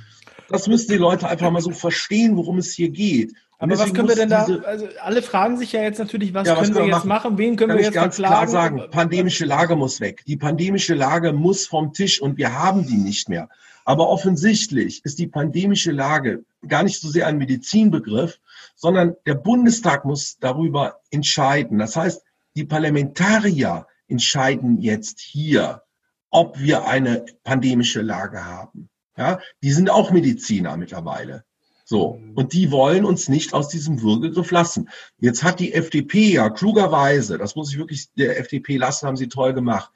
Das 0.49 0.67
müssen 0.67 0.91
die 0.91 0.99
Leute 0.99 1.29
einfach 1.29 1.51
mal 1.51 1.63
so 1.63 1.71
verstehen, 1.71 2.37
worum 2.37 2.59
es 2.59 2.73
hier 2.73 2.91
geht. 2.91 3.35
Aber 3.59 3.79
was 3.79 3.93
können 3.93 4.09
wir 4.09 4.17
denn 4.17 4.31
da, 4.31 4.47
also 4.65 4.89
alle 5.03 5.21
fragen 5.21 5.59
sich 5.59 5.73
ja 5.73 5.83
jetzt 5.83 5.99
natürlich, 5.99 6.33
was, 6.33 6.49
ja, 6.49 6.57
was 6.57 6.73
können 6.73 6.77
wir 6.77 6.85
jetzt 6.87 7.05
machen? 7.05 7.35
machen? 7.35 7.39
Wen 7.39 7.57
können 7.57 7.69
Kann 7.69 7.79
wir 7.79 7.85
jetzt 7.85 7.95
ganz 7.95 8.17
verklagen? 8.17 8.51
klar 8.51 8.63
sagen, 8.63 8.91
pandemische 8.91 9.45
Lage 9.45 9.77
muss 9.77 10.01
weg. 10.01 10.25
Die 10.27 10.39
pandemische 10.39 10.95
Lage 10.95 11.35
muss 11.35 11.67
vom 11.67 11.93
Tisch 11.93 12.23
und 12.23 12.39
wir 12.39 12.59
haben 12.59 12.87
die 12.87 12.97
nicht 12.97 13.29
mehr. 13.29 13.51
Aber 13.85 14.09
offensichtlich 14.09 15.05
ist 15.05 15.19
die 15.19 15.27
pandemische 15.27 15.93
Lage 15.93 16.43
gar 16.67 16.85
nicht 16.85 17.03
so 17.03 17.09
sehr 17.09 17.27
ein 17.27 17.37
Medizinbegriff, 17.37 18.41
sondern 18.77 19.15
der 19.27 19.35
Bundestag 19.35 20.07
muss 20.07 20.39
darüber 20.41 21.01
entscheiden. 21.11 21.79
Das 21.79 21.97
heißt, 21.97 22.23
die 22.57 22.65
Parlamentarier 22.65 23.87
entscheiden 24.09 24.81
jetzt 24.81 25.21
hier, 25.21 25.83
ob 26.31 26.59
wir 26.59 26.87
eine 26.87 27.25
pandemische 27.45 28.03
Lage 28.03 28.45
haben. 28.45 28.89
Ja, 29.17 29.39
die 29.63 29.73
sind 29.73 29.89
auch 29.91 30.11
Mediziner 30.11 30.77
mittlerweile. 30.77 31.45
So. 31.85 32.21
Und 32.35 32.53
die 32.53 32.71
wollen 32.71 33.05
uns 33.05 33.29
nicht 33.29 33.53
aus 33.53 33.69
diesem 33.69 34.01
Würgegriff 34.01 34.53
lassen. 34.53 34.89
Jetzt 35.19 35.43
hat 35.43 35.59
die 35.59 35.75
FDP 35.75 36.35
ja 36.35 36.49
klugerweise, 36.49 37.37
das 37.37 37.57
muss 37.57 37.73
ich 37.73 37.79
wirklich 37.79 38.13
der 38.15 38.39
FDP 38.39 38.77
lassen, 38.77 39.09
haben 39.09 39.17
sie 39.17 39.29
toll 39.29 39.55
gemacht, 39.55 39.91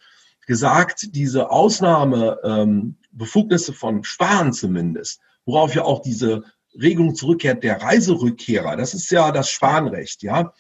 gesagt, 0.47 1.15
diese 1.15 1.51
Ausnahmebefugnisse 1.51 3.71
ähm, 3.71 3.77
von 3.77 4.03
Spahn 4.03 4.53
zumindest, 4.53 5.21
worauf 5.47 5.73
ja 5.75 5.85
auch 5.85 6.03
diese 6.03 6.43
Regelung 6.75 7.15
zurückkehrt 7.15 7.63
der 7.63 7.81
Reiserückkehrer, 7.81 8.77
das 8.77 8.95
ist 8.95 9.13
ja 9.13 9.31
das 9.31 9.49
Spanrecht, 9.49 10.25
ja. 10.25 10.53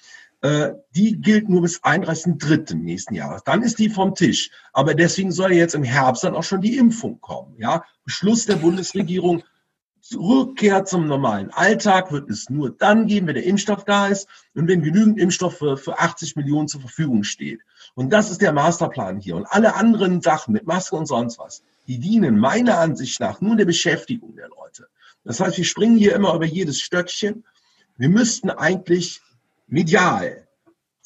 Äh, 0.45 0.75
die 0.95 1.23
gilt 1.23 1.49
nur 1.49 1.63
bis 1.63 1.83
31.3. 1.83 2.75
nächsten 2.75 3.15
Jahres. 3.15 3.45
Dann 3.45 3.63
ist 3.63 3.79
die 3.79 3.89
vom 3.89 4.15
Tisch. 4.15 4.51
Aber 4.75 4.95
deswegen 4.95 5.33
soll 5.33 5.55
jetzt 5.55 5.75
im 5.75 5.85
Herbst 5.85 6.23
dann 6.23 6.35
auch 6.35 6.43
schon 6.43 6.61
die 6.61 6.77
Impfung 6.77 7.19
kommen. 7.23 7.55
Ja, 7.57 7.83
Beschluss 8.05 8.45
der 8.45 8.57
Bundesregierung. 8.57 9.43
Rückkehr 10.15 10.85
zum 10.85 11.07
normalen 11.07 11.51
Alltag 11.51 12.13
wird 12.13 12.29
es 12.29 12.51
nur 12.51 12.69
dann 12.77 13.07
geben, 13.07 13.27
wenn 13.27 13.37
der 13.37 13.45
Impfstoff 13.45 13.87
da 13.87 14.09
ist 14.09 14.29
und 14.55 14.69
wenn 14.69 14.83
genügend 14.83 15.19
Impfstoff 15.19 15.57
für, 15.57 15.79
für 15.79 15.99
80 15.99 16.37
Millionen 16.37 16.69
zur 16.69 16.83
Verfügung 16.83 17.25
steht. 17.25 17.63
Und 17.95 18.13
das 18.13 18.31
ist 18.31 18.43
der 18.43 18.53
Masterplan 18.53 19.21
hier. 19.21 19.37
Und 19.37 19.47
alle 19.47 19.77
anderen 19.77 20.21
Sachen 20.21 20.53
mit 20.53 20.67
Masken 20.67 20.97
und 20.97 21.07
sonst 21.07 21.39
was, 21.39 21.63
die 21.87 21.99
dienen 21.99 22.39
meiner 22.39 22.79
Ansicht 22.81 23.19
nach 23.19 23.41
nur 23.41 23.57
der 23.57 23.65
Beschäftigung 23.65 24.37
der 24.37 24.51
Leute. 24.51 24.89
Das 25.25 25.41
heißt, 25.41 25.57
wir 25.57 25.65
springen 25.65 25.97
hier 25.97 26.15
immer 26.15 26.35
über 26.35 26.45
jedes 26.45 26.81
Stöckchen. 26.81 27.47
Wir 27.97 28.11
müssten 28.11 28.51
eigentlich 28.51 29.23
medial 29.66 30.46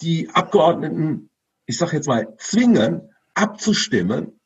die 0.00 0.30
Abgeordneten, 0.30 1.30
ich 1.66 1.78
sage 1.78 1.96
jetzt 1.96 2.06
mal, 2.06 2.34
zwingen, 2.38 3.14
abzustimmen 3.34 4.40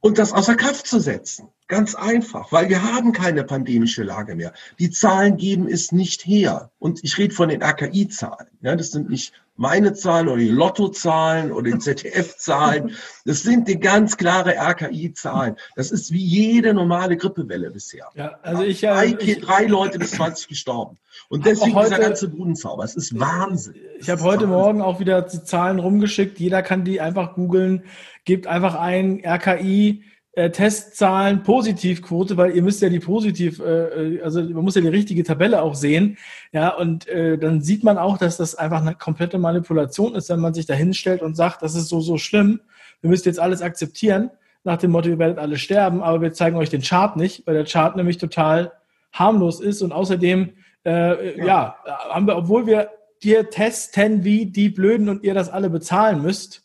und 0.00 0.18
das 0.18 0.32
außer 0.32 0.54
Kraft 0.54 0.86
zu 0.86 1.00
setzen. 1.00 1.48
Ganz 1.68 1.96
einfach, 1.96 2.52
weil 2.52 2.68
wir 2.68 2.82
haben 2.82 3.12
keine 3.12 3.42
pandemische 3.42 4.04
Lage 4.04 4.36
mehr. 4.36 4.52
Die 4.78 4.90
Zahlen 4.90 5.36
geben 5.36 5.66
es 5.68 5.90
nicht 5.90 6.24
her. 6.24 6.70
Und 6.78 7.02
ich 7.02 7.18
rede 7.18 7.34
von 7.34 7.48
den 7.48 7.62
AKI-Zahlen. 7.62 8.48
Ja, 8.60 8.76
das 8.76 8.92
sind 8.92 9.10
nicht 9.10 9.32
meine 9.56 9.94
Zahlen 9.94 10.28
oder 10.28 10.38
die 10.38 10.48
Lottozahlen 10.48 11.52
oder 11.52 11.70
die 11.70 11.78
ZDF-Zahlen. 11.78 12.92
Das 13.24 13.42
sind 13.42 13.68
die 13.68 13.80
ganz 13.80 14.16
klare 14.16 14.54
RKI-Zahlen. 14.56 15.56
Das 15.74 15.90
ist 15.90 16.12
wie 16.12 16.24
jede 16.24 16.74
normale 16.74 17.16
Grippewelle 17.16 17.70
bisher. 17.70 18.08
Ja, 18.14 18.38
also 18.42 18.62
ich, 18.62 18.82
äh, 18.82 18.88
drei, 18.88 19.16
ich, 19.18 19.40
drei 19.40 19.64
Leute 19.66 19.98
bis 19.98 20.12
20 20.12 20.48
gestorben. 20.48 20.98
Und 21.28 21.46
deswegen 21.46 21.74
heute, 21.74 21.90
dieser 21.90 22.00
ganze 22.00 22.28
Budenzauber. 22.28 22.84
Es 22.84 22.94
ist 22.94 23.18
Wahnsinn. 23.18 23.74
Ich 23.98 24.10
habe 24.10 24.22
heute 24.22 24.42
Wahnsinn. 24.42 24.50
Morgen 24.50 24.82
auch 24.82 25.00
wieder 25.00 25.22
die 25.22 25.42
Zahlen 25.42 25.78
rumgeschickt. 25.78 26.38
Jeder 26.38 26.62
kann 26.62 26.84
die 26.84 27.00
einfach 27.00 27.34
googeln. 27.34 27.84
Gebt 28.24 28.46
einfach 28.46 28.74
ein 28.74 29.22
RKI 29.24 30.02
äh, 30.36 30.50
Testzahlen, 30.50 31.42
Positivquote, 31.42 32.36
weil 32.36 32.54
ihr 32.54 32.62
müsst 32.62 32.82
ja 32.82 32.90
die 32.90 33.00
positiv, 33.00 33.58
äh, 33.58 34.16
äh, 34.16 34.22
also 34.22 34.42
man 34.42 34.64
muss 34.64 34.74
ja 34.74 34.82
die 34.82 34.88
richtige 34.88 35.24
Tabelle 35.24 35.62
auch 35.62 35.74
sehen, 35.74 36.18
ja, 36.52 36.68
und 36.68 37.08
äh, 37.08 37.38
dann 37.38 37.62
sieht 37.62 37.82
man 37.82 37.96
auch, 37.96 38.18
dass 38.18 38.36
das 38.36 38.54
einfach 38.54 38.82
eine 38.82 38.94
komplette 38.94 39.38
Manipulation 39.38 40.14
ist, 40.14 40.28
wenn 40.28 40.40
man 40.40 40.52
sich 40.52 40.66
da 40.66 40.74
hinstellt 40.74 41.22
und 41.22 41.36
sagt, 41.36 41.62
das 41.62 41.74
ist 41.74 41.88
so, 41.88 42.00
so 42.00 42.18
schlimm, 42.18 42.60
wir 43.00 43.08
müssen 43.08 43.28
jetzt 43.28 43.40
alles 43.40 43.62
akzeptieren, 43.62 44.30
nach 44.62 44.76
dem 44.76 44.90
Motto, 44.90 45.08
ihr 45.08 45.18
werdet 45.18 45.38
alle 45.38 45.56
sterben, 45.56 46.02
aber 46.02 46.20
wir 46.20 46.32
zeigen 46.34 46.56
euch 46.58 46.68
den 46.68 46.82
Chart 46.82 47.16
nicht, 47.16 47.46
weil 47.46 47.54
der 47.54 47.64
Chart 47.64 47.96
nämlich 47.96 48.18
total 48.18 48.72
harmlos 49.12 49.60
ist 49.60 49.80
und 49.80 49.92
außerdem, 49.92 50.50
äh, 50.84 51.38
ja. 51.38 51.46
ja, 51.46 51.76
haben 52.10 52.26
wir, 52.26 52.36
obwohl 52.36 52.66
wir 52.66 52.90
hier 53.22 53.48
testen 53.48 54.22
wie 54.22 54.44
die 54.44 54.68
Blöden 54.68 55.08
und 55.08 55.24
ihr 55.24 55.32
das 55.32 55.48
alle 55.48 55.70
bezahlen 55.70 56.20
müsst, 56.20 56.62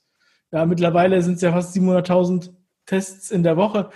ja, 0.51 0.65
mittlerweile 0.65 1.21
sind 1.21 1.35
es 1.35 1.41
ja 1.41 1.53
fast 1.53 1.73
700.000 1.73 2.49
Tests 2.91 3.31
in 3.31 3.43
der 3.43 3.55
Woche. 3.55 3.89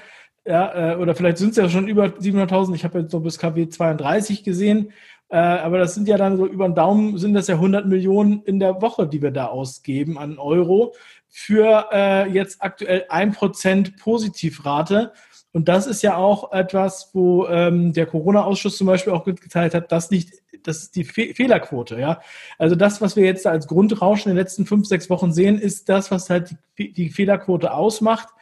Ja, 0.46 0.94
äh, 0.94 0.96
oder 0.96 1.16
vielleicht 1.16 1.38
sind 1.38 1.50
es 1.50 1.58
ja 1.58 1.68
schon 1.70 1.88
über 1.88 2.06
700.000. 2.06 2.76
Ich 2.76 2.86
habe 2.86 3.00
jetzt 3.00 3.12
so 3.12 3.20
bis 3.20 3.40
KW 3.40 3.68
32 3.68 4.44
gesehen. 4.44 4.94
Äh, 5.30 5.38
aber 5.38 5.80
das 5.80 5.96
sind 5.96 6.08
ja 6.08 6.18
dann 6.18 6.38
so 6.38 6.46
über 6.46 6.68
den 6.70 6.76
Daumen 6.76 7.18
sind 7.18 7.34
das 7.34 7.48
ja 7.48 7.56
100 7.56 7.88
Millionen 7.88 8.44
in 8.44 8.60
der 8.60 8.82
Woche, 8.82 9.08
die 9.08 9.22
wir 9.22 9.32
da 9.32 9.48
ausgeben 9.48 10.18
an 10.18 10.38
Euro 10.38 10.94
für 11.28 11.90
äh, 11.92 12.30
jetzt 12.30 12.62
aktuell 12.62 13.06
1% 13.10 14.00
Positivrate. 14.00 15.12
Und 15.52 15.68
das 15.68 15.88
ist 15.88 16.02
ja 16.04 16.16
auch 16.16 16.52
etwas, 16.52 17.10
wo 17.14 17.48
ähm, 17.48 17.92
der 17.94 18.06
Corona-Ausschuss 18.06 18.78
zum 18.78 18.88
Beispiel 18.88 19.14
auch 19.14 19.24
geteilt 19.24 19.74
hat, 19.74 19.92
das 19.92 20.12
nicht, 20.12 20.34
das 20.64 20.84
ist 20.84 20.96
die 20.96 21.06
Fe 21.06 21.34
Fehlerquote, 21.34 22.00
ja. 22.00 22.20
Also 22.58 22.76
das, 22.76 23.02
was 23.02 23.16
wir 23.16 23.24
jetzt 23.24 23.48
als 23.48 23.68
Grundrauschen 23.68 24.30
in 24.30 24.36
den 24.36 24.42
letzten 24.44 24.66
fünf, 24.66 24.86
sechs 24.86 25.10
Wochen 25.10 25.32
sehen, 25.32 25.58
ist 25.58 25.88
das, 25.90 26.12
was 26.12 26.30
halt 26.30 26.56
die, 26.78 26.92
die 26.92 27.10
Fehlerquote 27.10 27.74
ausmacht. 27.74 28.35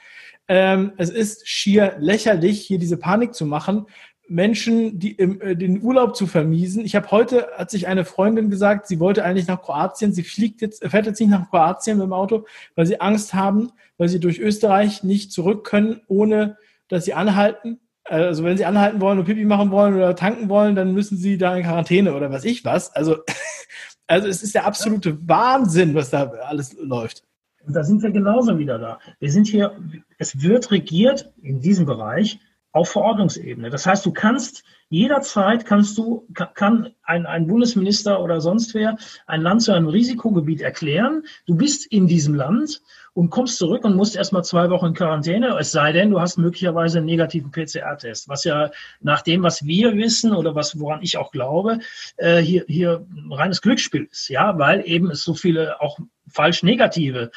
Ähm, 0.47 0.93
es 0.97 1.10
ist 1.10 1.47
schier 1.47 1.95
lächerlich, 1.99 2.62
hier 2.62 2.79
diese 2.79 2.97
Panik 2.97 3.34
zu 3.34 3.45
machen, 3.45 3.86
Menschen 4.27 4.99
die 4.99 5.12
im, 5.12 5.41
äh, 5.41 5.56
den 5.56 5.82
Urlaub 5.82 6.15
zu 6.15 6.27
vermiesen. 6.27 6.86
Ich 6.86 6.95
habe 6.95 7.12
heute, 7.12 7.47
hat 7.58 7.69
sich 7.69 7.88
eine 7.88 8.06
Freundin 8.06 8.49
gesagt, 8.49 8.88
sie 8.88 8.99
wollte 8.99 9.23
eigentlich 9.23 9.47
nach 9.47 9.62
Kroatien. 9.62 10.13
Sie 10.13 10.23
fliegt 10.23 10.62
jetzt, 10.62 10.84
fährt 10.86 11.06
jetzt 11.06 11.19
nicht 11.19 11.29
nach 11.29 11.49
Kroatien 11.49 11.97
mit 11.97 12.06
dem 12.06 12.13
Auto, 12.13 12.45
weil 12.75 12.86
sie 12.86 13.01
Angst 13.01 13.34
haben, 13.34 13.71
weil 13.97 14.10
sie 14.10 14.19
durch 14.19 14.39
Österreich 14.39 15.03
nicht 15.03 15.32
zurück 15.32 15.65
können, 15.65 16.01
ohne 16.08 16.58
dass 16.88 17.06
sie 17.06 17.13
anhalten. 17.13 17.79
Also 18.06 18.43
wenn 18.43 18.58
sie 18.58 18.65
anhalten 18.65 19.01
wollen 19.01 19.19
und 19.19 19.25
Pipi 19.25 19.45
machen 19.45 19.71
wollen 19.71 19.93
oder 19.93 20.15
tanken 20.15 20.49
wollen, 20.49 20.75
dann 20.75 20.93
müssen 20.93 21.17
sie 21.17 21.38
da 21.38 21.56
in 21.56 21.63
Quarantäne 21.63 22.13
oder 22.13 22.32
was 22.32 22.43
ich 22.43 22.65
was. 22.65 22.93
Also, 22.95 23.17
also 24.08 24.27
es 24.27 24.43
ist 24.43 24.56
der 24.56 24.65
absolute 24.65 25.27
Wahnsinn, 25.27 25.95
was 25.95 26.10
da 26.10 26.32
alles 26.47 26.75
läuft. 26.79 27.23
Und 27.65 27.76
da 27.76 27.84
sind 27.84 28.04
wir 28.04 28.12
genauso 28.12 28.58
wieder 28.58 28.78
da. 28.78 28.99
Wir 29.19 29.32
sind 29.32 29.47
hier, 29.47 29.78
es 30.17 30.41
wird 30.41 30.71
regiert 30.71 31.32
in 31.41 31.62
diesem 31.62 31.86
Bereich 31.86 32.39
auf 32.73 32.89
Verordnungsebene. 32.89 33.69
Das 33.69 33.86
heißt, 33.86 34.05
du 34.05 34.12
kannst 34.12 34.63
jederzeit 34.93 35.65
kannst 35.65 35.97
du, 35.97 36.27
kann 36.53 36.93
ein, 37.01 37.25
ein 37.25 37.47
Bundesminister 37.47 38.21
oder 38.21 38.41
sonst 38.41 38.75
wer 38.75 38.95
ein 39.25 39.41
Land 39.41 39.63
zu 39.63 39.71
einem 39.71 39.88
Risikogebiet 39.88 40.62
erklären. 40.62 41.23
Du 41.47 41.55
bist 41.55 41.88
in 41.88 42.05
diesem 42.05 42.36
Land 42.36 42.79
und 43.13 43.31
kommst 43.31 43.57
zurück 43.57 43.86
und 43.86 43.95
musst 43.95 44.15
erstmal 44.15 44.43
zwei 44.43 44.69
Wochen 44.69 44.88
in 44.88 44.93
Quarantäne, 44.93 45.57
es 45.59 45.71
sei 45.71 45.93
denn, 45.93 46.12
du 46.12 46.21
hast 46.21 46.38
möglicherweise 46.38 46.99
einen 46.99 47.07
negativen 47.07 47.51
PCR-Test, 47.51 48.29
was 48.29 48.43
ja 48.43 48.69
nach 49.01 49.23
dem, 49.23 49.41
was 49.41 49.65
wir 49.65 49.95
wissen 49.95 50.31
oder 50.31 50.53
was, 50.53 50.79
woran 50.79 51.01
ich 51.01 51.17
auch 51.17 51.31
glaube, 51.31 51.79
äh, 52.17 52.38
hier, 52.38 52.63
hier 52.67 53.03
reines 53.31 53.62
Glücksspiel 53.62 54.07
ist, 54.12 54.29
ja, 54.29 54.59
weil 54.59 54.83
eben 54.86 55.09
es 55.09 55.23
so 55.23 55.33
viele 55.33 55.81
auch 55.81 55.97
falsch 56.27 56.62
negative 56.62 57.31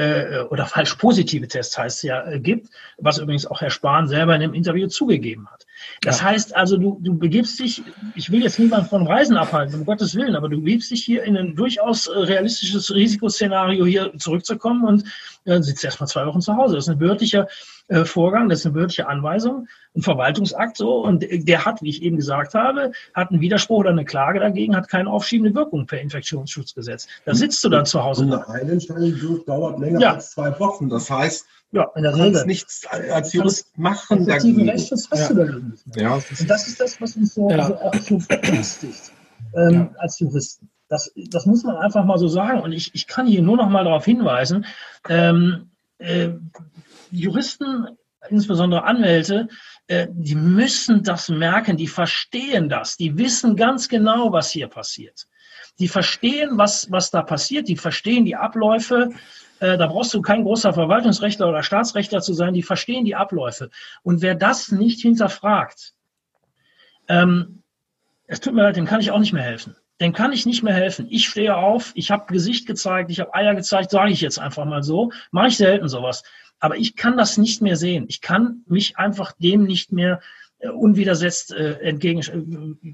äh, 0.00 0.40
oder 0.50 0.66
falsch 0.66 0.94
positive 0.94 1.46
Tests 1.48 1.76
heißt 1.76 1.98
es 1.98 2.02
ja, 2.02 2.26
äh, 2.26 2.40
gibt, 2.40 2.68
was 2.98 3.18
übrigens 3.18 3.46
auch 3.46 3.60
Herr 3.60 3.70
Spahn 3.70 4.08
selber 4.08 4.34
in 4.34 4.40
dem 4.40 4.54
Interview 4.54 4.88
zugegeben 4.88 5.48
hat. 5.50 5.66
Das 6.02 6.20
ja. 6.20 6.26
heißt 6.26 6.56
also, 6.56 6.76
du, 6.76 6.98
du 7.00 7.16
begibst 7.18 7.58
dich, 7.58 7.82
ich 8.14 8.30
will 8.30 8.42
jetzt 8.42 8.58
niemand 8.58 8.88
von 8.88 9.06
Reisen 9.06 9.36
abhalten, 9.36 9.74
um 9.74 9.84
Gottes 9.84 10.14
Willen, 10.14 10.36
aber 10.36 10.48
du 10.48 10.58
begibst 10.58 10.90
dich 10.90 11.04
hier 11.04 11.24
in 11.24 11.36
ein 11.36 11.54
durchaus 11.56 12.06
äh, 12.06 12.18
realistisches 12.18 12.94
Risikoszenario 12.94 13.84
hier 13.84 14.12
zurückzukommen 14.18 14.84
und 14.84 15.04
äh, 15.44 15.60
sitzt 15.62 15.84
erstmal 15.84 16.08
zwei 16.08 16.26
Wochen 16.26 16.40
zu 16.40 16.56
Hause. 16.56 16.76
Das 16.76 16.84
ist 16.84 16.90
ein 16.90 16.98
behördlicher 16.98 17.48
äh, 17.88 18.04
Vorgang, 18.04 18.48
das 18.48 18.60
ist 18.60 18.66
eine 18.66 18.74
behördliche 18.74 19.08
Anweisung, 19.08 19.68
ein 19.96 20.02
Verwaltungsakt 20.02 20.76
so 20.76 21.04
und 21.04 21.26
der 21.28 21.64
hat, 21.64 21.82
wie 21.82 21.90
ich 21.90 22.02
eben 22.02 22.16
gesagt 22.16 22.54
habe, 22.54 22.92
hat 23.14 23.30
einen 23.30 23.40
Widerspruch 23.40 23.78
oder 23.78 23.90
eine 23.90 24.04
Klage 24.04 24.40
dagegen, 24.40 24.76
hat 24.76 24.88
keine 24.88 25.10
aufschiebende 25.10 25.54
Wirkung 25.54 25.86
per 25.86 26.00
Infektionsschutzgesetz. 26.00 27.08
Da 27.24 27.34
sitzt 27.34 27.62
du 27.64 27.68
dann 27.68 27.86
zu 27.86 28.02
Hause. 28.02 28.24
Und 28.24 28.32
eine 28.32 28.48
Einentscheidung 28.48 29.44
dauert 29.44 29.78
länger 29.80 30.00
ja. 30.00 30.14
als 30.14 30.32
zwei 30.32 30.58
Wochen. 30.60 30.88
Das 30.88 31.10
heißt, 31.10 31.46
ja, 31.72 31.90
in 31.94 32.02
der 32.02 32.14
Regel. 32.14 32.32
kannst 32.32 32.46
nichts 32.46 32.86
als 32.86 33.32
Jurist 33.32 33.78
machen 33.78 34.26
dagegen. 34.26 34.68
Rechtsschutz 34.68 35.08
hast 35.10 35.20
ja. 35.20 35.28
du 35.28 35.34
dagegen 35.34 35.68
nicht 35.70 35.86
mehr. 35.86 36.04
Ja. 36.04 36.14
Und 36.14 36.50
das 36.50 36.68
ist 36.68 36.80
das, 36.80 37.00
was 37.00 37.16
uns 37.16 37.34
so, 37.34 37.50
ja. 37.50 37.66
so 37.66 37.76
auch 37.76 37.94
so 37.94 38.18
verängstigt 38.18 39.12
ähm, 39.54 39.72
ja. 39.72 39.90
als 39.98 40.18
Juristen. 40.18 40.70
Das, 40.88 41.12
das 41.30 41.46
muss 41.46 41.62
man 41.62 41.76
einfach 41.76 42.04
mal 42.04 42.18
so 42.18 42.26
sagen. 42.26 42.60
Und 42.60 42.72
ich, 42.72 42.94
ich 42.94 43.06
kann 43.06 43.26
hier 43.26 43.42
nur 43.42 43.56
noch 43.56 43.68
mal 43.68 43.84
darauf 43.84 44.04
hinweisen, 44.04 44.66
ähm, 45.08 45.70
äh, 45.98 46.30
Juristen, 47.12 47.86
insbesondere 48.28 48.84
Anwälte, 48.84 49.48
äh, 49.86 50.08
die 50.10 50.34
müssen 50.34 51.02
das 51.02 51.28
merken, 51.28 51.76
die 51.76 51.86
verstehen 51.86 52.68
das, 52.68 52.96
die 52.96 53.16
wissen 53.18 53.56
ganz 53.56 53.88
genau, 53.88 54.32
was 54.32 54.50
hier 54.50 54.68
passiert. 54.68 55.26
Die 55.80 55.88
verstehen, 55.88 56.58
was, 56.58 56.90
was 56.90 57.10
da 57.10 57.22
passiert, 57.22 57.66
die 57.68 57.76
verstehen 57.76 58.24
die 58.24 58.36
Abläufe. 58.36 59.10
Äh, 59.58 59.76
da 59.78 59.86
brauchst 59.86 60.14
du 60.14 60.22
kein 60.22 60.44
großer 60.44 60.72
Verwaltungsrechtler 60.72 61.48
oder 61.48 61.62
Staatsrechtler 61.62 62.20
zu 62.20 62.34
sein, 62.34 62.54
die 62.54 62.62
verstehen 62.62 63.04
die 63.04 63.16
Abläufe. 63.16 63.70
Und 64.02 64.22
wer 64.22 64.34
das 64.34 64.70
nicht 64.70 65.00
hinterfragt, 65.00 65.94
ähm, 67.08 67.62
es 68.26 68.40
tut 68.40 68.54
mir 68.54 68.62
leid, 68.62 68.76
dem 68.76 68.86
kann 68.86 69.00
ich 69.00 69.10
auch 69.10 69.18
nicht 69.18 69.32
mehr 69.32 69.42
helfen. 69.42 69.74
Dem 70.00 70.12
kann 70.12 70.32
ich 70.32 70.46
nicht 70.46 70.62
mehr 70.62 70.72
helfen. 70.72 71.08
Ich 71.10 71.28
stehe 71.28 71.56
auf, 71.56 71.92
ich 71.94 72.10
habe 72.10 72.32
Gesicht 72.32 72.66
gezeigt, 72.66 73.10
ich 73.10 73.20
habe 73.20 73.34
Eier 73.34 73.54
gezeigt, 73.54 73.90
sage 73.90 74.12
ich 74.12 74.20
jetzt 74.20 74.38
einfach 74.38 74.64
mal 74.64 74.82
so. 74.82 75.10
Mache 75.30 75.48
ich 75.48 75.56
selten 75.56 75.88
sowas. 75.88 76.22
Aber 76.58 76.76
ich 76.76 76.94
kann 76.94 77.16
das 77.16 77.38
nicht 77.38 77.60
mehr 77.60 77.76
sehen. 77.76 78.06
Ich 78.08 78.20
kann 78.20 78.62
mich 78.66 78.98
einfach 78.98 79.32
dem 79.32 79.64
nicht 79.64 79.92
mehr 79.92 80.20
unwidersetzt 80.68 81.52
äh, 81.52 81.72
entgegen. 81.80 82.20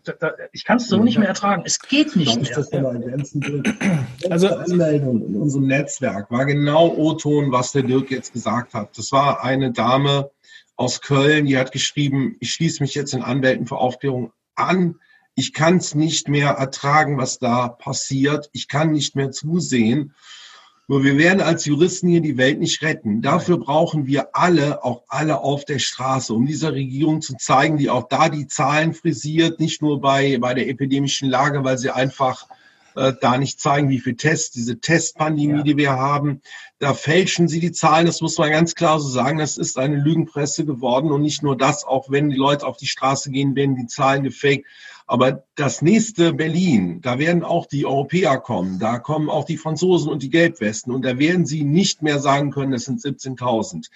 Äh, 0.06 0.30
ich 0.52 0.64
kann 0.64 0.76
es 0.76 0.88
so 0.88 1.02
nicht 1.02 1.18
mehr 1.18 1.28
ertragen. 1.28 1.62
Es 1.66 1.80
geht 1.80 2.14
nicht 2.14 2.40
mehr. 2.40 2.54
Das 2.54 2.70
mal 2.72 2.94
ergänzen 2.94 3.62
also 4.30 4.48
Anmeldung 4.48 5.26
in 5.26 5.36
unserem 5.36 5.66
Netzwerk 5.66 6.30
war 6.30 6.44
genau 6.44 6.94
O-Ton, 6.94 7.50
was 7.50 7.72
der 7.72 7.82
Dirk 7.82 8.10
jetzt 8.10 8.32
gesagt 8.32 8.74
hat. 8.74 8.96
Das 8.96 9.10
war 9.12 9.42
eine 9.42 9.72
Dame 9.72 10.30
aus 10.76 11.00
Köln, 11.00 11.46
die 11.46 11.58
hat 11.58 11.72
geschrieben, 11.72 12.36
ich 12.38 12.52
schließe 12.52 12.82
mich 12.82 12.94
jetzt 12.94 13.14
in 13.14 13.22
Anwälten 13.22 13.66
für 13.66 13.78
Aufklärung 13.78 14.32
an. 14.54 15.00
Ich 15.34 15.52
kann 15.52 15.78
es 15.78 15.94
nicht 15.94 16.28
mehr 16.28 16.50
ertragen, 16.50 17.18
was 17.18 17.38
da 17.38 17.68
passiert. 17.68 18.48
Ich 18.52 18.68
kann 18.68 18.92
nicht 18.92 19.16
mehr 19.16 19.30
zusehen. 19.30 20.14
Nur 20.88 21.02
wir 21.02 21.18
werden 21.18 21.40
als 21.40 21.64
Juristen 21.64 22.08
hier 22.08 22.20
die 22.20 22.36
Welt 22.36 22.60
nicht 22.60 22.80
retten. 22.82 23.20
Dafür 23.20 23.58
brauchen 23.58 24.06
wir 24.06 24.36
alle, 24.36 24.84
auch 24.84 25.02
alle 25.08 25.40
auf 25.40 25.64
der 25.64 25.80
Straße, 25.80 26.32
um 26.32 26.46
dieser 26.46 26.74
Regierung 26.74 27.22
zu 27.22 27.36
zeigen, 27.36 27.76
die 27.76 27.90
auch 27.90 28.08
da 28.08 28.28
die 28.28 28.46
Zahlen 28.46 28.94
frisiert, 28.94 29.58
nicht 29.58 29.82
nur 29.82 30.00
bei, 30.00 30.38
bei 30.38 30.54
der 30.54 30.68
epidemischen 30.68 31.28
Lage, 31.28 31.64
weil 31.64 31.76
sie 31.76 31.90
einfach 31.90 32.46
äh, 32.94 33.12
da 33.20 33.36
nicht 33.36 33.60
zeigen, 33.60 33.88
wie 33.88 33.98
viel 33.98 34.14
Tests, 34.14 34.52
diese 34.52 34.78
Testpandemie, 34.78 35.58
ja. 35.58 35.62
die 35.64 35.76
wir 35.76 35.92
haben, 35.92 36.40
da 36.78 36.94
fälschen 36.94 37.48
sie 37.48 37.60
die 37.60 37.72
Zahlen, 37.72 38.06
das 38.06 38.20
muss 38.20 38.38
man 38.38 38.50
ganz 38.50 38.74
klar 38.74 39.00
so 39.00 39.08
sagen, 39.08 39.38
das 39.38 39.58
ist 39.58 39.78
eine 39.78 39.96
Lügenpresse 39.96 40.64
geworden 40.64 41.10
und 41.10 41.22
nicht 41.22 41.42
nur 41.42 41.56
das, 41.56 41.84
auch 41.84 42.10
wenn 42.10 42.30
die 42.30 42.36
Leute 42.36 42.66
auf 42.66 42.76
die 42.76 42.86
Straße 42.86 43.30
gehen, 43.30 43.56
werden 43.56 43.76
die 43.76 43.86
Zahlen 43.86 44.22
gefaked. 44.22 44.64
Aber 45.08 45.44
das 45.54 45.82
nächste 45.82 46.32
Berlin, 46.32 47.00
da 47.00 47.18
werden 47.20 47.44
auch 47.44 47.66
die 47.66 47.86
Europäer 47.86 48.38
kommen, 48.38 48.80
da 48.80 48.98
kommen 48.98 49.30
auch 49.30 49.44
die 49.44 49.56
Franzosen 49.56 50.10
und 50.10 50.22
die 50.22 50.30
Gelbwesten 50.30 50.92
und 50.92 51.04
da 51.04 51.16
werden 51.18 51.46
sie 51.46 51.62
nicht 51.62 52.02
mehr 52.02 52.18
sagen 52.18 52.50
können, 52.50 52.72
es 52.72 52.86
sind 52.86 53.00
17.000. 53.00 53.86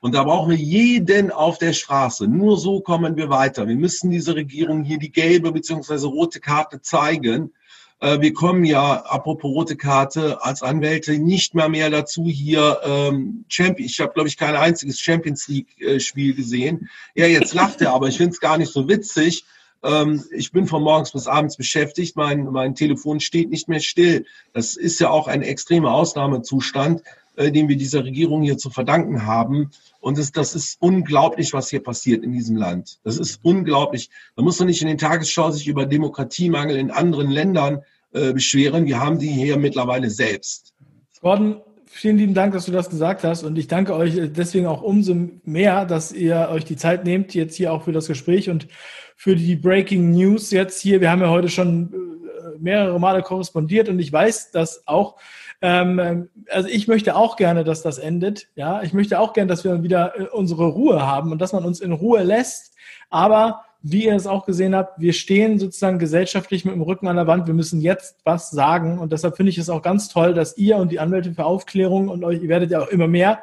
Und 0.00 0.14
da 0.14 0.22
brauchen 0.22 0.50
wir 0.50 0.56
jeden 0.56 1.32
auf 1.32 1.58
der 1.58 1.72
Straße. 1.72 2.28
Nur 2.28 2.56
so 2.56 2.80
kommen 2.80 3.16
wir 3.16 3.30
weiter. 3.30 3.66
Wir 3.66 3.74
müssen 3.74 4.10
diese 4.10 4.36
Regierung 4.36 4.84
hier 4.84 4.98
die 4.98 5.10
gelbe 5.10 5.50
bzw. 5.50 6.06
rote 6.06 6.38
Karte 6.38 6.80
zeigen. 6.80 7.52
Äh, 7.98 8.20
wir 8.20 8.32
kommen 8.32 8.64
ja, 8.64 8.92
apropos 8.92 9.50
rote 9.50 9.76
Karte, 9.76 10.42
als 10.44 10.62
Anwälte 10.62 11.18
nicht 11.18 11.54
mehr 11.54 11.68
mehr 11.68 11.90
dazu 11.90 12.26
hier 12.26 12.78
ähm, 12.84 13.44
Champion. 13.48 13.86
Ich 13.86 13.98
habe, 13.98 14.12
glaube 14.12 14.28
ich, 14.28 14.36
kein 14.36 14.54
einziges 14.54 15.00
Champions 15.00 15.48
League-Spiel 15.48 16.34
gesehen. 16.34 16.88
Ja, 17.16 17.26
jetzt 17.26 17.54
lacht 17.54 17.80
er, 17.80 17.92
aber 17.92 18.06
ich 18.06 18.18
finde 18.18 18.30
es 18.30 18.40
gar 18.40 18.56
nicht 18.56 18.72
so 18.72 18.88
witzig. 18.88 19.44
Ähm, 19.82 20.24
ich 20.32 20.52
bin 20.52 20.66
von 20.66 20.82
morgens 20.82 21.12
bis 21.12 21.26
abends 21.26 21.56
beschäftigt, 21.56 22.16
mein, 22.16 22.44
mein 22.44 22.74
Telefon 22.74 23.20
steht 23.20 23.50
nicht 23.50 23.68
mehr 23.68 23.80
still. 23.80 24.26
Das 24.52 24.76
ist 24.76 25.00
ja 25.00 25.10
auch 25.10 25.28
ein 25.28 25.42
extremer 25.42 25.92
Ausnahmezustand, 25.92 27.02
äh, 27.36 27.50
den 27.50 27.68
wir 27.68 27.76
dieser 27.76 28.04
Regierung 28.04 28.42
hier 28.42 28.58
zu 28.58 28.70
verdanken 28.70 29.26
haben. 29.26 29.70
Und 30.00 30.18
das, 30.18 30.32
das 30.32 30.54
ist 30.54 30.76
unglaublich, 30.80 31.52
was 31.52 31.70
hier 31.70 31.82
passiert 31.82 32.24
in 32.24 32.32
diesem 32.32 32.56
Land. 32.56 32.98
Das 33.04 33.18
ist 33.18 33.40
unglaublich. 33.42 34.10
Da 34.36 34.42
muss 34.42 34.58
man 34.58 34.68
nicht 34.68 34.82
in 34.82 34.88
den 34.88 34.98
Tagesschau 34.98 35.50
sich 35.50 35.68
über 35.68 35.86
Demokratiemangel 35.86 36.76
in 36.76 36.90
anderen 36.90 37.30
Ländern 37.30 37.82
äh, 38.12 38.32
beschweren. 38.32 38.86
Wir 38.86 39.00
haben 39.00 39.18
die 39.18 39.30
hier 39.30 39.56
mittlerweile 39.56 40.10
selbst. 40.10 40.74
Gordon, 41.20 41.60
vielen 41.90 42.18
lieben 42.18 42.34
Dank, 42.34 42.54
dass 42.54 42.66
du 42.66 42.72
das 42.72 42.88
gesagt 42.88 43.24
hast. 43.24 43.42
Und 43.42 43.58
ich 43.58 43.66
danke 43.66 43.94
euch 43.94 44.14
deswegen 44.32 44.66
auch 44.66 44.80
umso 44.80 45.14
mehr, 45.44 45.84
dass 45.84 46.12
ihr 46.12 46.48
euch 46.50 46.64
die 46.64 46.76
Zeit 46.76 47.04
nehmt, 47.04 47.34
jetzt 47.34 47.56
hier 47.56 47.72
auch 47.72 47.82
für 47.82 47.92
das 47.92 48.06
Gespräch 48.06 48.48
und 48.48 48.68
für 49.16 49.36
die 49.36 49.56
Breaking 49.56 50.12
News 50.12 50.50
jetzt 50.50 50.80
hier. 50.80 51.00
Wir 51.00 51.10
haben 51.10 51.20
ja 51.20 51.28
heute 51.28 51.48
schon 51.48 51.92
äh, 51.92 52.58
mehrere 52.58 52.98
Male 52.98 53.22
korrespondiert 53.22 53.88
und 53.88 53.98
ich 53.98 54.12
weiß, 54.12 54.52
dass 54.52 54.86
auch, 54.86 55.16
ähm, 55.60 56.28
also 56.48 56.68
ich 56.68 56.88
möchte 56.88 57.16
auch 57.16 57.36
gerne, 57.36 57.64
dass 57.64 57.82
das 57.82 57.98
endet. 57.98 58.48
Ja, 58.54 58.82
ich 58.82 58.94
möchte 58.94 59.18
auch 59.18 59.32
gerne, 59.32 59.48
dass 59.48 59.64
wir 59.64 59.82
wieder 59.82 60.18
äh, 60.18 60.26
unsere 60.28 60.68
Ruhe 60.68 61.06
haben 61.06 61.32
und 61.32 61.40
dass 61.40 61.52
man 61.52 61.64
uns 61.64 61.80
in 61.80 61.92
Ruhe 61.92 62.22
lässt. 62.22 62.74
Aber 63.10 63.64
wie 63.82 64.06
ihr 64.06 64.14
es 64.14 64.26
auch 64.26 64.44
gesehen 64.44 64.74
habt, 64.74 65.00
wir 65.00 65.12
stehen 65.12 65.58
sozusagen 65.58 65.98
gesellschaftlich 65.98 66.64
mit 66.64 66.74
dem 66.74 66.82
Rücken 66.82 67.08
an 67.08 67.16
der 67.16 67.26
Wand. 67.26 67.46
Wir 67.46 67.54
müssen 67.54 67.80
jetzt 67.80 68.16
was 68.24 68.50
sagen. 68.50 68.98
Und 68.98 69.12
deshalb 69.12 69.36
finde 69.36 69.50
ich 69.50 69.58
es 69.58 69.70
auch 69.70 69.82
ganz 69.82 70.08
toll, 70.08 70.34
dass 70.34 70.56
ihr 70.58 70.76
und 70.76 70.92
die 70.92 71.00
Anwälte 71.00 71.32
für 71.32 71.44
Aufklärung 71.44 72.08
und 72.08 72.24
euch, 72.24 72.42
ihr 72.42 72.48
werdet 72.48 72.70
ja 72.70 72.82
auch 72.82 72.88
immer 72.88 73.08
mehr, 73.08 73.42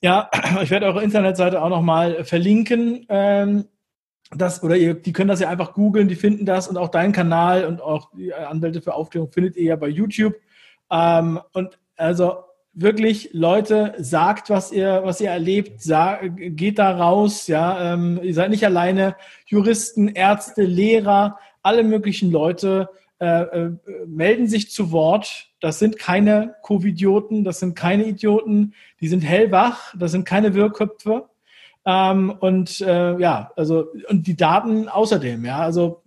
Ja, 0.00 0.30
ich 0.62 0.70
werde 0.70 0.86
eure 0.86 1.02
Internetseite 1.02 1.62
auch 1.62 1.68
nochmal 1.68 2.24
verlinken. 2.24 3.06
Ähm, 3.08 3.66
das, 4.30 4.62
oder 4.62 4.76
ihr, 4.76 4.94
die 4.94 5.12
können 5.12 5.28
das 5.28 5.40
ja 5.40 5.48
einfach 5.48 5.74
googeln, 5.74 6.08
die 6.08 6.16
finden 6.16 6.46
das 6.46 6.68
und 6.68 6.76
auch 6.76 6.88
deinen 6.88 7.12
Kanal 7.12 7.66
und 7.66 7.80
auch 7.80 8.10
die 8.16 8.32
Anwälte 8.32 8.80
für 8.80 8.94
Aufklärung 8.94 9.30
findet 9.30 9.56
ihr 9.56 9.64
ja 9.64 9.76
bei 9.76 9.88
YouTube. 9.88 10.34
Ähm, 10.90 11.40
und 11.52 11.78
also 11.96 12.43
wirklich, 12.74 13.30
Leute, 13.32 13.94
sagt, 13.98 14.50
was 14.50 14.72
ihr, 14.72 15.02
was 15.04 15.20
ihr 15.20 15.30
erlebt, 15.30 15.82
geht 16.30 16.78
da 16.78 16.96
raus, 16.96 17.46
ja, 17.46 17.94
ähm, 17.94 18.20
ihr 18.22 18.34
seid 18.34 18.50
nicht 18.50 18.64
alleine, 18.64 19.16
Juristen, 19.46 20.08
Ärzte, 20.08 20.62
Lehrer, 20.62 21.38
alle 21.62 21.82
möglichen 21.82 22.30
Leute 22.30 22.88
äh, 23.20 23.42
äh, 23.42 23.70
melden 24.06 24.48
sich 24.48 24.70
zu 24.70 24.90
Wort. 24.90 25.48
Das 25.60 25.78
sind 25.78 25.98
keine 25.98 26.56
Covidioten, 26.62 27.44
das 27.44 27.60
sind 27.60 27.74
keine 27.76 28.04
Idioten, 28.04 28.74
die 29.00 29.08
sind 29.08 29.20
hellwach, 29.20 29.94
das 29.96 30.12
sind 30.12 30.26
keine 30.26 30.54
Wirrköpfe. 30.54 31.28
Ähm, 31.86 32.34
und 32.40 32.80
äh, 32.80 33.18
ja, 33.18 33.52
also 33.56 33.86
und 34.08 34.26
die 34.26 34.36
Daten 34.36 34.88
außerdem, 34.88 35.44
ja, 35.44 35.58
also 35.58 36.02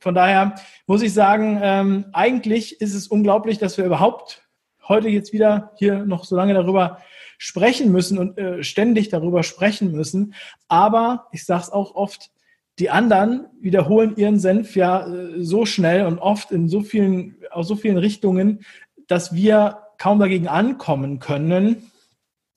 von 0.00 0.14
daher 0.14 0.54
muss 0.86 1.02
ich 1.02 1.12
sagen, 1.12 1.58
ähm, 1.62 2.04
eigentlich 2.12 2.80
ist 2.80 2.94
es 2.94 3.08
unglaublich, 3.08 3.58
dass 3.58 3.78
wir 3.78 3.84
überhaupt 3.84 4.42
heute 4.88 5.08
jetzt 5.08 5.32
wieder 5.32 5.72
hier 5.76 6.04
noch 6.04 6.24
so 6.24 6.36
lange 6.36 6.54
darüber 6.54 6.98
sprechen 7.38 7.90
müssen 7.90 8.18
und 8.18 8.38
äh, 8.38 8.62
ständig 8.62 9.08
darüber 9.08 9.42
sprechen 9.42 9.92
müssen. 9.92 10.34
Aber 10.68 11.26
ich 11.32 11.44
sage 11.44 11.62
es 11.62 11.70
auch 11.70 11.94
oft, 11.94 12.30
die 12.78 12.90
anderen 12.90 13.46
wiederholen 13.60 14.16
ihren 14.16 14.38
Senf 14.38 14.76
ja 14.76 15.06
äh, 15.06 15.42
so 15.42 15.66
schnell 15.66 16.06
und 16.06 16.18
oft 16.18 16.50
in 16.50 16.68
so 16.68 16.80
vielen, 16.80 17.36
aus 17.50 17.68
so 17.68 17.76
vielen 17.76 17.98
Richtungen, 17.98 18.60
dass 19.06 19.34
wir 19.34 19.78
kaum 19.98 20.18
dagegen 20.18 20.48
ankommen 20.48 21.18
können. 21.18 21.90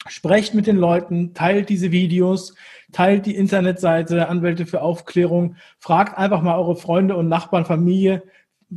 Sprecht 0.08 0.54
mit 0.54 0.68
den 0.68 0.78
Leuten, 0.78 1.34
teilt 1.34 1.70
diese 1.70 1.92
Videos, 1.92 2.56
teilt 2.92 3.26
die 3.26 3.36
Internetseite 3.36 4.28
Anwälte 4.28 4.66
für 4.66 4.82
Aufklärung, 4.82 5.56
fragt 5.80 6.18
einfach 6.18 6.42
mal 6.42 6.58
eure 6.58 6.76
Freunde 6.76 7.16
und 7.16 7.30
Nachbarn, 7.30 7.66
Familie, 7.66 8.24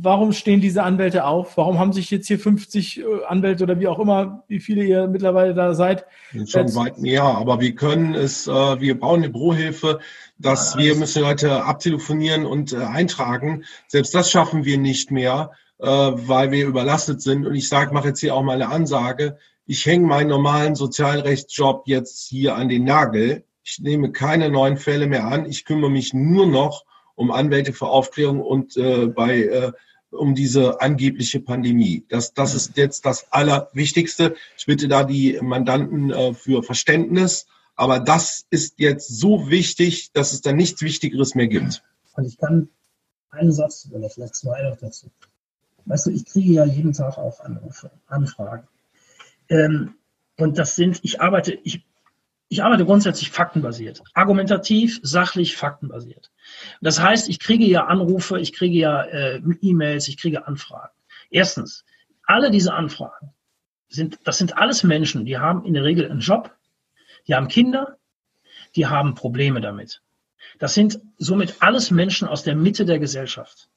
warum 0.01 0.31
stehen 0.31 0.61
diese 0.61 0.83
Anwälte 0.83 1.25
auf? 1.25 1.57
Warum 1.57 1.79
haben 1.79 1.93
sich 1.93 2.11
jetzt 2.11 2.27
hier 2.27 2.39
50 2.39 2.99
äh, 2.99 3.03
Anwälte 3.27 3.63
oder 3.63 3.79
wie 3.79 3.87
auch 3.87 3.99
immer, 3.99 4.43
wie 4.47 4.59
viele 4.59 4.83
ihr 4.83 5.07
mittlerweile 5.07 5.53
da 5.53 5.73
seid? 5.73 6.05
Schon 6.45 6.73
weit 6.75 6.99
mehr, 6.99 7.23
aber 7.23 7.59
wir 7.59 7.75
können 7.75 8.13
es, 8.13 8.47
äh, 8.47 8.51
wir 8.51 8.99
brauchen 8.99 9.23
eine 9.23 9.29
Bürohilfe, 9.29 9.99
dass 10.37 10.73
ja, 10.73 10.81
wir 10.81 10.95
müssen 10.95 11.23
Leute 11.23 11.63
abtelefonieren 11.63 12.45
und 12.45 12.73
äh, 12.73 12.77
eintragen. 12.77 13.63
Selbst 13.87 14.13
das 14.13 14.29
schaffen 14.29 14.65
wir 14.65 14.77
nicht 14.77 15.11
mehr, 15.11 15.51
weil 15.79 16.49
wir 16.49 16.65
überlastet 16.65 17.21
sind. 17.21 17.45
Und 17.45 17.53
ich 17.53 17.69
sage, 17.69 17.93
mache 17.93 18.07
jetzt 18.07 18.19
hier 18.19 18.33
auch 18.33 18.41
mal 18.41 18.53
eine 18.53 18.69
Ansage. 18.69 19.37
Ich 19.67 19.85
hänge 19.85 20.07
meinen 20.07 20.29
normalen 20.29 20.73
Sozialrechtsjob 20.73 21.83
jetzt 21.85 22.27
hier 22.27 22.55
an 22.55 22.67
den 22.67 22.83
Nagel. 22.83 23.43
Ich 23.63 23.77
nehme 23.79 24.11
keine 24.11 24.49
neuen 24.49 24.77
Fälle 24.77 25.05
mehr 25.05 25.27
an. 25.27 25.45
Ich 25.45 25.65
kümmere 25.65 25.91
mich 25.91 26.15
nur 26.15 26.47
noch 26.47 26.81
um 26.81 26.87
Anwälte 27.17 27.73
für 27.73 27.87
Aufklärung 27.87 28.41
und 28.41 28.77
äh, 28.77 29.07
bei 29.07 29.43
äh, 29.43 29.71
um 30.09 30.35
diese 30.35 30.81
angebliche 30.81 31.39
Pandemie. 31.39 32.05
Das, 32.09 32.33
das 32.33 32.55
ist 32.55 32.77
jetzt 32.77 33.05
das 33.05 33.31
Allerwichtigste. 33.31 34.35
Ich 34.57 34.65
bitte 34.65 34.87
da 34.87 35.03
die 35.03 35.39
Mandanten 35.41 36.11
äh, 36.11 36.33
für 36.33 36.63
Verständnis. 36.63 37.45
Aber 37.75 37.99
das 37.99 38.45
ist 38.49 38.79
jetzt 38.79 39.07
so 39.07 39.49
wichtig, 39.49 40.11
dass 40.13 40.33
es 40.33 40.41
da 40.41 40.51
nichts 40.53 40.81
Wichtigeres 40.81 41.35
mehr 41.35 41.47
gibt. 41.47 41.83
Und 42.15 42.25
ich 42.25 42.37
kann 42.37 42.69
einen 43.29 43.51
Satz 43.51 43.87
oder 43.91 44.09
vielleicht 44.09 44.35
zwei 44.35 44.63
noch 44.63 44.77
dazu. 44.77 45.11
Weißt 45.85 46.07
du, 46.07 46.11
ich 46.11 46.25
kriege 46.25 46.53
ja 46.53 46.65
jeden 46.65 46.93
Tag 46.93 47.17
auch 47.17 47.39
Anrufe, 47.39 47.91
Anfragen. 48.07 48.67
Ähm, 49.49 49.95
und 50.37 50.57
das 50.57 50.75
sind, 50.75 50.99
ich 51.03 51.21
arbeite, 51.21 51.53
ich, 51.63 51.85
ich 52.49 52.63
arbeite 52.63 52.85
grundsätzlich 52.85 53.29
faktenbasiert, 53.29 54.01
argumentativ, 54.13 54.99
sachlich, 55.03 55.57
faktenbasiert. 55.57 56.31
Das 56.81 57.01
heißt, 57.01 57.27
ich 57.29 57.39
kriege 57.39 57.65
ja 57.65 57.87
Anrufe, 57.87 58.39
ich 58.39 58.53
kriege 58.53 58.77
ja 58.77 59.03
äh, 59.03 59.41
E-Mails, 59.61 60.07
ich 60.07 60.17
kriege 60.17 60.47
Anfragen. 60.47 60.93
Erstens, 61.29 61.83
alle 62.23 62.49
diese 62.49 62.73
Anfragen 62.73 63.33
sind, 63.89 64.19
das 64.23 64.37
sind 64.37 64.57
alles 64.57 64.83
Menschen, 64.83 65.25
die 65.25 65.37
haben 65.37 65.65
in 65.65 65.73
der 65.73 65.83
Regel 65.83 66.09
einen 66.09 66.21
Job, 66.21 66.55
die 67.27 67.35
haben 67.35 67.49
Kinder, 67.49 67.97
die 68.75 68.87
haben 68.87 69.15
Probleme 69.15 69.59
damit. 69.59 70.01
Das 70.59 70.73
sind 70.73 70.99
somit 71.17 71.55
alles 71.59 71.91
Menschen 71.91 72.27
aus 72.27 72.43
der 72.43 72.55
Mitte 72.55 72.85
der 72.85 72.99
Gesellschaft. 72.99 73.69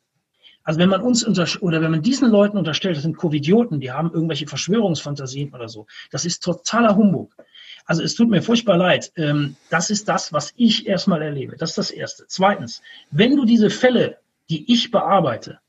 Also 0.62 0.78
wenn 0.78 0.90
man 0.90 1.00
uns 1.00 1.26
oder 1.26 1.80
wenn 1.80 1.90
man 1.90 2.02
diesen 2.02 2.30
Leuten 2.30 2.58
unterstellt, 2.58 2.96
das 2.96 3.02
sind 3.02 3.16
Covidioten, 3.16 3.80
die 3.80 3.90
haben 3.92 4.12
irgendwelche 4.12 4.46
Verschwörungsfantasien 4.46 5.54
oder 5.54 5.68
so, 5.68 5.86
das 6.10 6.24
ist 6.24 6.44
totaler 6.44 6.96
Humbug. 6.96 7.34
Also 7.84 8.02
es 8.02 8.14
tut 8.14 8.30
mir 8.30 8.42
furchtbar 8.42 8.76
leid. 8.76 9.12
Ähm, 9.16 9.56
das 9.70 9.90
ist 9.90 10.08
das, 10.08 10.32
was 10.32 10.52
ich 10.56 10.86
erstmal 10.86 11.22
erlebe. 11.22 11.56
Das 11.56 11.70
ist 11.70 11.78
das 11.78 11.90
Erste. 11.90 12.24
Zweitens, 12.28 12.82
wenn 13.10 13.36
du 13.36 13.44
diese 13.44 13.70
Fälle, 13.70 14.18
die 14.48 14.72
ich 14.72 14.90
bearbeite, 14.90 15.60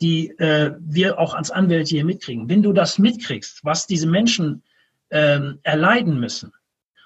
die 0.00 0.30
äh, 0.38 0.74
wir 0.80 1.18
auch 1.18 1.34
als 1.34 1.50
Anwälte 1.50 1.90
hier 1.90 2.04
mitkriegen, 2.04 2.48
wenn 2.48 2.62
du 2.62 2.72
das 2.72 2.98
mitkriegst, 2.98 3.64
was 3.64 3.86
diese 3.86 4.06
Menschen 4.06 4.62
ähm, 5.10 5.58
erleiden 5.62 6.18
müssen, 6.18 6.52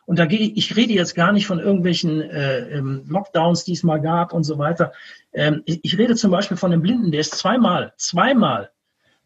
und 0.07 0.19
da 0.19 0.27
gehe 0.27 0.41
ich, 0.41 0.57
ich 0.57 0.77
rede 0.77 0.93
jetzt 0.93 1.15
gar 1.15 1.33
nicht 1.33 1.47
von 1.47 1.59
irgendwelchen 1.59 2.21
äh, 2.21 2.69
ähm, 2.77 3.05
Lockdowns, 3.09 3.65
die 3.65 3.73
es 3.73 3.83
mal 3.83 4.01
gab 4.01 4.33
und 4.33 4.45
so 4.45 4.59
weiter. 4.59 4.93
Ähm, 5.33 5.63
ich, 5.65 5.97
rede 5.97 6.15
zum 6.15 6.31
Beispiel 6.31 6.57
von 6.57 6.73
einem 6.73 6.83
Blinden, 6.83 7.11
der 7.11 7.21
ist 7.21 7.35
zweimal, 7.37 7.95
zweimal 7.97 8.71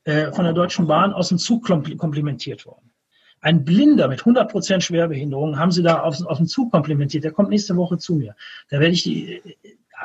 äh, 0.04 0.30
von 0.32 0.44
der 0.44 0.54
Deutschen 0.54 0.86
Bahn 0.86 1.12
aus 1.12 1.30
dem 1.30 1.38
Zug 1.38 1.64
komplimentiert 1.66 2.64
worden. 2.64 2.92
Ein 3.40 3.64
Blinder 3.64 4.08
mit 4.08 4.22
100% 4.22 4.80
Schwerbehinderung 4.80 5.58
haben 5.58 5.70
sie 5.70 5.82
da 5.82 6.00
auf, 6.00 6.24
auf 6.26 6.38
den 6.38 6.46
Zug 6.46 6.72
komplimentiert. 6.72 7.24
Der 7.24 7.32
kommt 7.32 7.50
nächste 7.50 7.76
Woche 7.76 7.98
zu 7.98 8.14
mir. 8.14 8.34
Da 8.68 8.80
werde 8.80 8.94
ich 8.94 9.02
die, 9.04 9.42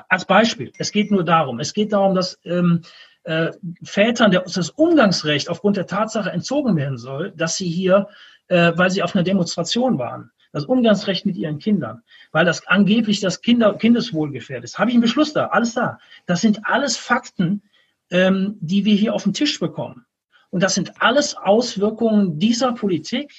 als 0.10 0.26
Beispiel, 0.26 0.72
es 0.78 0.92
geht 0.92 1.12
nur 1.12 1.24
darum, 1.24 1.60
es 1.60 1.74
geht 1.74 1.94
darum, 1.94 2.16
dass 2.16 2.40
ähm, 2.44 2.82
äh, 3.24 3.52
Vätern 3.84 4.32
der, 4.32 4.42
das 4.42 4.70
Umgangsrecht 4.72 5.50
aufgrund 5.50 5.78
der 5.78 5.88
Tatsache 5.88 6.32
entzogen 6.32 6.76
werden 6.76 6.98
soll, 6.98 7.32
dass 7.32 7.56
sie 7.56 7.70
hier, 7.70 8.08
äh, 8.48 8.74
weil 8.76 8.92
sie 8.92 9.04
auf 9.04 9.16
einer 9.16 9.24
Demonstration 9.24 9.98
waren, 9.98 10.32
das 10.52 10.66
Umgangsrecht 10.66 11.26
mit 11.26 11.36
ihren 11.36 11.58
Kindern, 11.58 12.04
weil 12.32 12.46
das 12.46 12.68
angeblich 12.68 13.20
das 13.20 13.42
Kinder, 13.42 13.74
Kindeswohl 13.74 14.32
gefährdet 14.32 14.66
ist. 14.66 14.78
Habe 14.78 14.92
ich 14.92 14.96
einen 14.96 15.02
Beschluss 15.02 15.34
da? 15.34 15.48
Alles 15.48 15.74
da. 15.74 16.00
Das 16.26 16.42
sind 16.42 16.66
alles 16.66 16.98
Fakten, 16.98 17.64
ähm, 18.12 18.58
die 18.60 18.86
wir 18.86 18.96
hier 18.96 19.14
auf 19.14 19.24
den 19.24 19.34
Tisch 19.34 19.60
bekommen. 19.60 20.06
Und 20.54 20.62
das 20.62 20.76
sind 20.76 21.02
alles 21.02 21.36
Auswirkungen 21.36 22.38
dieser 22.38 22.74
Politik, 22.74 23.34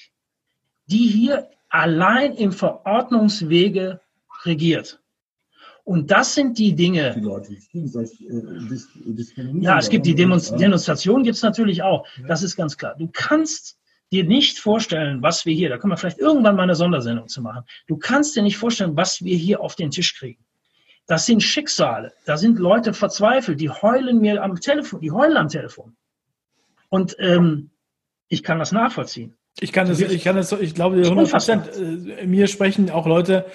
die 0.87 1.07
hier 1.07 1.49
allein 1.69 2.35
im 2.35 2.51
Verordnungswege 2.51 4.01
regiert. 4.45 5.01
Und 5.85 6.11
das 6.11 6.35
sind 6.35 6.59
die 6.59 6.75
Dinge. 6.75 7.15
Äh, 7.15 7.21
ja, 9.61 9.79
es 9.79 9.91
gibt 9.91 10.07
die 10.07 10.17
Demonst 10.17 10.59
Demonstration, 10.59 11.23
gibt 11.23 11.37
es 11.37 11.43
natürlich 11.45 11.85
auch. 11.85 12.05
Das 12.27 12.43
ist 12.43 12.57
ganz 12.57 12.77
klar. 12.77 12.97
Du 12.99 13.09
kannst 13.13 13.79
dir 14.11 14.25
nicht 14.25 14.59
vorstellen, 14.59 15.23
was 15.23 15.47
wir 15.47 15.55
hier, 15.55 15.69
da 15.69 15.79
können 15.79 15.93
wir 15.93 15.97
vielleicht 15.97 16.19
irgendwann 16.19 16.57
mal 16.57 16.65
eine 16.65 16.75
Sondersendung 16.75 17.29
zu 17.29 17.43
machen. 17.43 17.63
Du 17.87 17.97
kannst 17.97 18.35
dir 18.35 18.43
nicht 18.43 18.57
vorstellen, 18.57 18.97
was 18.97 19.23
wir 19.23 19.37
hier 19.37 19.61
auf 19.61 19.77
den 19.77 19.93
Tisch 19.93 20.19
kriegen. 20.19 20.45
Das 21.07 21.27
sind 21.27 21.45
Schicksale. 21.45 22.13
Da 22.25 22.37
sind 22.37 22.59
Leute 22.59 22.93
verzweifelt, 22.93 23.61
die 23.61 23.71
heulen 23.71 24.21
mir 24.21 24.43
am 24.43 24.59
Telefon, 24.59 25.01
die 25.01 25.13
heulen 25.13 25.37
am 25.37 25.47
Telefon. 25.47 25.95
Und 26.95 27.17
ähm, 27.19 27.71
ich 28.29 28.45
kann 28.45 28.61
das 28.61 28.71
nachvollziehen. 28.71 29.35
Ich 29.59 29.73
kann 29.73 29.89
das, 29.89 29.99
ich 29.99 30.23
kann 30.23 30.37
das, 30.37 30.53
ich 30.53 30.77
glaube, 30.77 31.03
100 31.03 31.29
Prozent. 31.29 31.71
Äh, 31.77 32.25
mir 32.25 32.47
sprechen 32.47 32.89
auch 32.89 33.09
Leute 33.09 33.47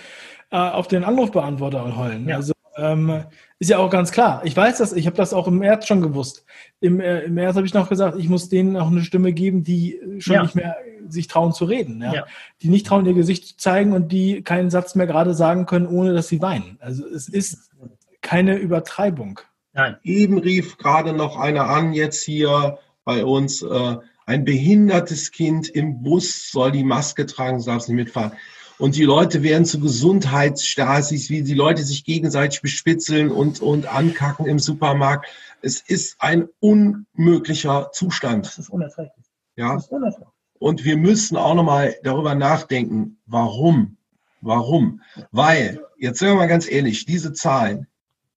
äh, 0.51 0.57
auf 0.57 0.89
den 0.89 1.05
Anrufbeantworter 1.05 1.85
und 1.85 1.95
heulen. 1.95 2.27
Ja. 2.27 2.35
Also 2.35 2.51
ähm, 2.75 3.23
ist 3.57 3.69
ja 3.69 3.77
auch 3.77 3.89
ganz 3.89 4.11
klar. 4.11 4.41
Ich 4.43 4.57
weiß 4.57 4.79
das, 4.79 4.91
ich 4.91 5.05
habe 5.05 5.15
das 5.15 5.33
auch 5.33 5.47
im 5.47 5.59
März 5.59 5.87
schon 5.87 6.01
gewusst. 6.01 6.43
Im, 6.81 6.99
äh, 6.99 7.21
im 7.21 7.35
März 7.35 7.55
habe 7.55 7.65
ich 7.65 7.73
noch 7.73 7.87
gesagt, 7.87 8.17
ich 8.19 8.27
muss 8.27 8.49
denen 8.49 8.75
auch 8.75 8.87
eine 8.87 9.03
Stimme 9.03 9.31
geben, 9.31 9.63
die 9.63 10.01
schon 10.19 10.33
ja. 10.33 10.41
nicht 10.41 10.55
mehr 10.55 10.75
sich 11.07 11.27
trauen 11.27 11.53
zu 11.53 11.63
reden, 11.63 12.01
ja? 12.01 12.13
ja? 12.13 12.25
die 12.61 12.67
nicht 12.67 12.87
trauen, 12.87 13.05
ihr 13.05 13.13
Gesicht 13.13 13.45
zu 13.45 13.55
zeigen 13.55 13.93
und 13.93 14.11
die 14.11 14.41
keinen 14.41 14.69
Satz 14.69 14.95
mehr 14.95 15.07
gerade 15.07 15.33
sagen 15.33 15.65
können, 15.65 15.87
ohne 15.87 16.13
dass 16.13 16.27
sie 16.27 16.41
weinen. 16.41 16.77
Also 16.81 17.07
es 17.07 17.29
ist 17.29 17.71
keine 18.19 18.57
Übertreibung. 18.57 19.39
Nein. 19.71 19.95
Eben 20.03 20.39
rief 20.39 20.77
gerade 20.77 21.13
noch 21.13 21.37
einer 21.39 21.69
an, 21.69 21.93
jetzt 21.93 22.21
hier 22.21 22.79
bei 23.09 23.25
uns, 23.25 23.63
äh, 23.63 23.97
ein 24.27 24.45
behindertes 24.45 25.31
Kind 25.31 25.67
im 25.67 26.03
Bus 26.03 26.51
soll 26.51 26.71
die 26.71 26.83
Maske 26.83 27.25
tragen, 27.25 27.63
darf 27.65 27.87
nicht 27.87 27.95
mitfahren. 27.95 28.33
Und 28.77 28.95
die 28.95 29.03
Leute 29.03 29.41
werden 29.41 29.65
zu 29.65 29.79
Gesundheitsstasis, 29.79 31.31
wie 31.31 31.41
die 31.41 31.55
Leute 31.55 31.81
sich 31.81 32.03
gegenseitig 32.03 32.61
bespitzeln 32.61 33.31
und, 33.31 33.61
und 33.61 33.87
ankacken 33.87 34.45
im 34.45 34.59
Supermarkt. 34.59 35.25
Es 35.63 35.81
ist 35.81 36.17
ein 36.19 36.49
unmöglicher 36.59 37.89
Zustand. 37.93 38.45
Das 38.45 38.59
ist 38.59 38.69
unerträglich. 38.69 39.25
Ja. 39.55 39.73
Das 39.73 39.85
ist 39.85 39.91
unerträglich. 39.91 40.29
Und 40.59 40.85
wir 40.85 40.97
müssen 40.97 41.35
auch 41.35 41.55
nochmal 41.55 41.95
darüber 42.03 42.35
nachdenken, 42.35 43.17
warum? 43.25 43.97
Warum? 44.39 45.01
Weil, 45.31 45.79
jetzt 45.97 46.19
sind 46.19 46.27
wir 46.27 46.35
mal 46.35 46.47
ganz 46.47 46.69
ehrlich, 46.69 47.05
diese 47.05 47.33
Zahlen, 47.33 47.87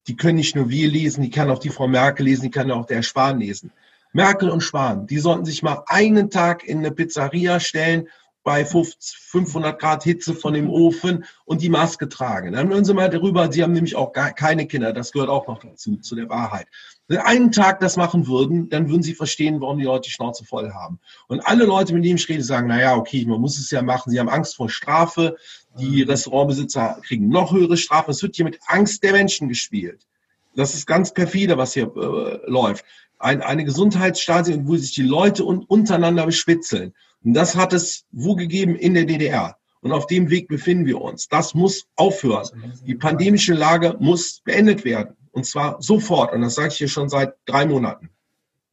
die 0.06 0.16
können 0.16 0.37
nicht 0.37 0.56
nur 0.56 0.70
wir 0.70 0.88
lesen, 0.88 1.22
die 1.22 1.30
kann 1.30 1.50
auch 1.50 1.58
die 1.58 1.68
Frau 1.68 1.88
Merkel 1.88 2.24
lesen, 2.24 2.44
die 2.44 2.50
kann 2.50 2.70
auch 2.70 2.87
der 2.87 3.02
Spahn 3.02 3.38
lesen. 3.38 3.70
Merkel 4.12 4.51
und 4.51 4.61
Spahn, 4.61 5.07
die 5.07 5.18
sollten 5.18 5.44
sich 5.44 5.62
mal 5.62 5.85
einen 5.87 6.31
Tag 6.31 6.64
in 6.64 6.79
eine 6.79 6.90
Pizzeria 6.90 7.61
stellen 7.61 8.09
bei 8.44 8.64
500 8.64 9.79
Grad 9.79 10.03
Hitze 10.03 10.35
von 10.35 10.55
dem 10.55 10.68
Ofen 10.68 11.25
und 11.44 11.62
die 11.62 11.68
Maske 11.68 12.09
tragen. 12.09 12.53
Dann 12.53 12.68
hören 12.68 12.85
Sie 12.85 12.94
mal 12.94 13.09
darüber, 13.09 13.51
Sie 13.51 13.62
haben 13.62 13.72
nämlich 13.72 13.94
auch 13.94 14.12
gar 14.12 14.33
keine 14.33 14.66
Kinder, 14.66 14.92
das 14.92 15.12
gehört 15.12 15.31
auch 15.31 15.46
noch 15.46 15.61
dazu, 15.61 15.96
zu 15.96 16.16
der 16.16 16.29
Wahrheit. 16.29 16.66
Wenn 17.07 17.18
Sie 17.18 17.25
einen 17.25 17.53
Tag 17.53 17.81
das 17.81 17.96
machen 17.96 18.27
würden, 18.27 18.68
dann 18.68 18.88
würden 18.88 19.03
Sie 19.03 19.14
verstehen, 19.14 19.61
warum 19.61 19.79
die 19.79 19.85
Leute 19.85 20.09
die 20.09 20.11
Schnauze 20.11 20.44
voll 20.44 20.72
haben. 20.72 20.98
Und 21.29 21.40
alle 21.40 21.64
Leute, 21.64 21.94
mit 21.94 22.05
denen 22.05 22.16
ich 22.16 22.29
rede, 22.29 22.42
sagen, 22.42 22.68
naja, 22.68 22.96
okay, 22.96 23.25
man 23.27 23.40
muss 23.40 23.59
es 23.59 23.70
ja 23.70 23.83
machen, 23.83 24.11
sie 24.11 24.18
haben 24.18 24.29
Angst 24.29 24.57
vor 24.57 24.68
Strafe, 24.68 25.37
die 25.79 26.03
Restaurantbesitzer 26.03 27.01
kriegen 27.05 27.29
noch 27.29 27.53
höhere 27.53 27.77
Strafen, 27.77 28.11
es 28.11 28.22
wird 28.22 28.37
hier 28.37 28.44
mit 28.44 28.59
Angst 28.66 29.03
der 29.05 29.12
Menschen 29.12 29.48
gespielt. 29.48 30.07
Das 30.54 30.74
ist 30.74 30.86
ganz 30.86 31.12
perfide, 31.12 31.56
was 31.56 31.74
hier 31.74 31.90
äh, 31.96 32.50
läuft. 32.50 32.84
Ein, 33.18 33.42
eine 33.42 33.64
Gesundheitsstasi, 33.64 34.60
wo 34.64 34.76
sich 34.76 34.92
die 34.92 35.02
Leute 35.02 35.44
un 35.44 35.64
untereinander 35.64 36.26
beschwitzeln. 36.26 36.92
Und 37.24 37.34
das 37.34 37.56
hat 37.56 37.72
es 37.72 38.04
wo 38.10 38.34
gegeben 38.34 38.74
in 38.76 38.94
der 38.94 39.04
DDR. 39.04 39.56
Und 39.80 39.92
auf 39.92 40.06
dem 40.06 40.30
Weg 40.30 40.48
befinden 40.48 40.86
wir 40.86 41.00
uns. 41.00 41.28
Das 41.28 41.54
muss 41.54 41.86
aufhören. 41.96 42.48
Die 42.86 42.94
pandemische 42.94 43.54
Lage 43.54 43.96
muss 43.98 44.40
beendet 44.44 44.84
werden. 44.84 45.16
Und 45.32 45.44
zwar 45.44 45.80
sofort. 45.80 46.32
Und 46.32 46.42
das 46.42 46.54
sage 46.54 46.68
ich 46.68 46.76
hier 46.76 46.88
schon 46.88 47.08
seit 47.08 47.34
drei 47.46 47.66
Monaten. 47.66 48.10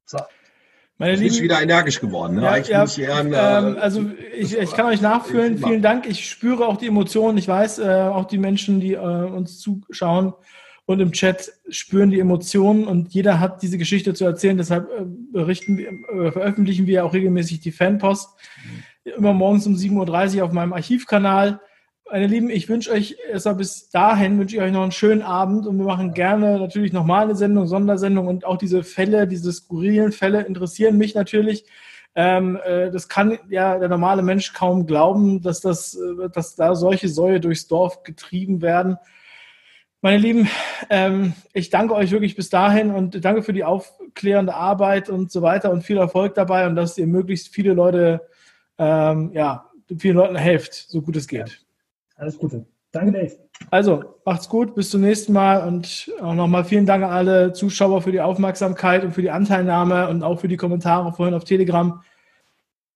So. 0.05 0.19
Meine 0.97 1.15
Lieben, 1.15 1.27
ist 1.27 1.41
wieder 1.41 1.61
energisch 1.61 2.01
geworden. 2.01 2.35
Ne? 2.35 2.41
Ja, 2.41 2.57
ja, 2.57 2.85
ehren, 2.97 3.27
ähm, 3.27 3.77
äh, 3.77 3.79
also 3.79 4.05
ich, 4.35 4.57
ich 4.57 4.71
kann 4.73 4.85
euch 4.87 5.01
nachfühlen. 5.01 5.57
Vielen 5.57 5.81
Dank. 5.81 6.05
Ich 6.05 6.29
spüre 6.29 6.67
auch 6.67 6.77
die 6.77 6.87
Emotionen. 6.87 7.37
Ich 7.37 7.47
weiß, 7.47 7.79
äh, 7.79 7.87
auch 7.87 8.25
die 8.25 8.37
Menschen, 8.37 8.79
die 8.81 8.93
äh, 8.93 8.97
uns 8.97 9.59
zuschauen 9.59 10.33
und 10.89 10.99
im 11.01 11.11
Chat 11.11 11.51
spüren 11.69 12.09
die 12.09 12.19
Emotionen 12.19 12.87
und 12.87 13.13
jeder 13.13 13.39
hat 13.39 13.61
diese 13.61 13.77
Geschichte 13.77 14.15
zu 14.15 14.25
erzählen. 14.25 14.57
Deshalb 14.57 14.89
äh, 14.89 15.05
berichten, 15.31 15.77
äh, 15.77 16.31
veröffentlichen 16.31 16.87
wir 16.87 17.05
auch 17.05 17.13
regelmäßig 17.13 17.59
die 17.59 17.71
Fanpost. 17.71 18.31
Immer 19.03 19.33
morgens 19.33 19.67
um 19.67 19.75
7.30 19.75 20.37
Uhr 20.37 20.45
auf 20.45 20.51
meinem 20.51 20.73
Archivkanal. 20.73 21.61
Meine 22.09 22.25
Lieben, 22.25 22.49
ich 22.49 22.69
wünsche 22.69 22.91
euch 22.91 23.17
bis 23.55 23.91
dahin, 23.91 24.39
wünsche 24.39 24.55
ich 24.55 24.63
euch 24.63 24.71
noch 24.71 24.81
einen 24.81 24.91
schönen 24.91 25.21
Abend 25.21 25.67
und 25.67 25.77
wir 25.77 25.85
machen 25.85 26.15
gerne 26.15 26.57
natürlich 26.57 26.91
nochmal 26.91 27.25
eine 27.25 27.35
Sendung, 27.35 27.67
Sondersendung 27.67 28.25
und 28.25 28.43
auch 28.45 28.57
diese 28.57 28.81
Fälle, 28.81 29.27
diese 29.27 29.53
skurrilen 29.53 30.11
Fälle 30.11 30.41
interessieren 30.41 30.97
mich 30.97 31.13
natürlich. 31.13 31.65
Ähm, 32.15 32.57
äh, 32.65 32.89
das 32.89 33.07
kann 33.07 33.37
ja 33.51 33.77
der 33.77 33.89
normale 33.89 34.23
Mensch 34.23 34.53
kaum 34.53 34.87
glauben, 34.87 35.43
dass, 35.43 35.61
das, 35.61 35.93
äh, 35.93 36.29
dass 36.33 36.55
da 36.55 36.73
solche 36.73 37.09
Säue 37.09 37.39
durchs 37.39 37.67
Dorf 37.67 38.01
getrieben 38.01 38.63
werden. 38.63 38.97
Meine 40.01 40.17
Lieben, 40.17 40.47
ähm, 40.89 41.33
ich 41.53 41.69
danke 41.69 41.93
euch 41.93 42.11
wirklich 42.11 42.37
bis 42.37 42.49
dahin 42.49 42.91
und 42.91 43.23
danke 43.25 43.43
für 43.43 43.51
die 43.51 43.65
aufklärende 43.65 44.53
Arbeit 44.53 45.09
und 45.09 45.29
so 45.29 45.41
weiter 45.41 45.71
und 45.71 45.83
viel 45.83 45.97
Erfolg 45.97 46.35
dabei 46.35 46.67
und 46.67 46.77
dass 46.77 46.97
ihr 46.97 47.05
möglichst 47.05 47.49
viele 47.49 47.73
Leute, 47.73 48.21
ähm, 48.77 49.31
ja, 49.33 49.69
vielen 49.97 50.15
Leuten 50.15 50.37
helft, 50.37 50.73
so 50.73 51.01
gut 51.01 51.17
es 51.17 51.27
geht. 51.27 51.65
Alles 52.15 52.37
Gute. 52.37 52.65
Danke, 52.91 53.11
Dave. 53.11 53.37
Also, 53.71 54.15
macht's 54.23 54.47
gut, 54.47 54.73
bis 54.73 54.89
zum 54.89 55.01
nächsten 55.01 55.33
Mal 55.33 55.67
und 55.67 56.09
auch 56.21 56.33
nochmal 56.33 56.63
vielen 56.63 56.85
Dank 56.85 57.03
an 57.03 57.11
alle 57.11 57.51
Zuschauer 57.51 58.01
für 58.01 58.13
die 58.13 58.21
Aufmerksamkeit 58.21 59.03
und 59.03 59.11
für 59.11 59.21
die 59.21 59.31
Anteilnahme 59.31 60.07
und 60.07 60.23
auch 60.23 60.39
für 60.39 60.47
die 60.47 60.57
Kommentare 60.57 61.11
vorhin 61.11 61.35
auf 61.35 61.43
Telegram. 61.43 62.01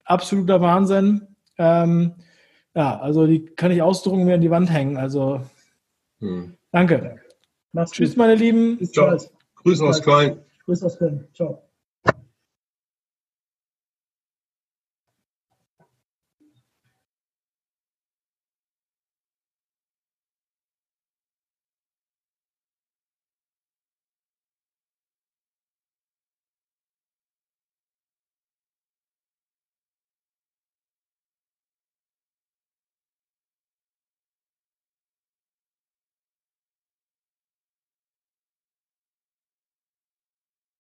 Absoluter 0.06 0.62
Wahnsinn. 0.62 1.28
Ähm, 1.58 2.16
ja, 2.74 2.98
also 3.00 3.28
die 3.28 3.46
kann 3.46 3.72
ich 3.72 3.82
ausdrucken 3.82 4.24
mir 4.24 4.36
an 4.36 4.42
die 4.42 4.50
Wand 4.50 4.72
hängen. 4.72 4.98
Also 4.98 5.42
hm. 6.20 6.58
Danke. 6.74 7.22
Macht's 7.72 7.92
Tschüss, 7.94 8.10
gut. 8.10 8.18
meine 8.18 8.36
Lieben. 8.36 8.78
Bis 8.78 8.92
Ciao. 8.92 9.18
Grüße 9.56 9.86
aus 9.86 10.02
Köln. 10.02 10.42
Grüße 10.66 10.86
aus 10.86 10.98
Köln. 10.98 11.28
Ciao. 11.34 11.64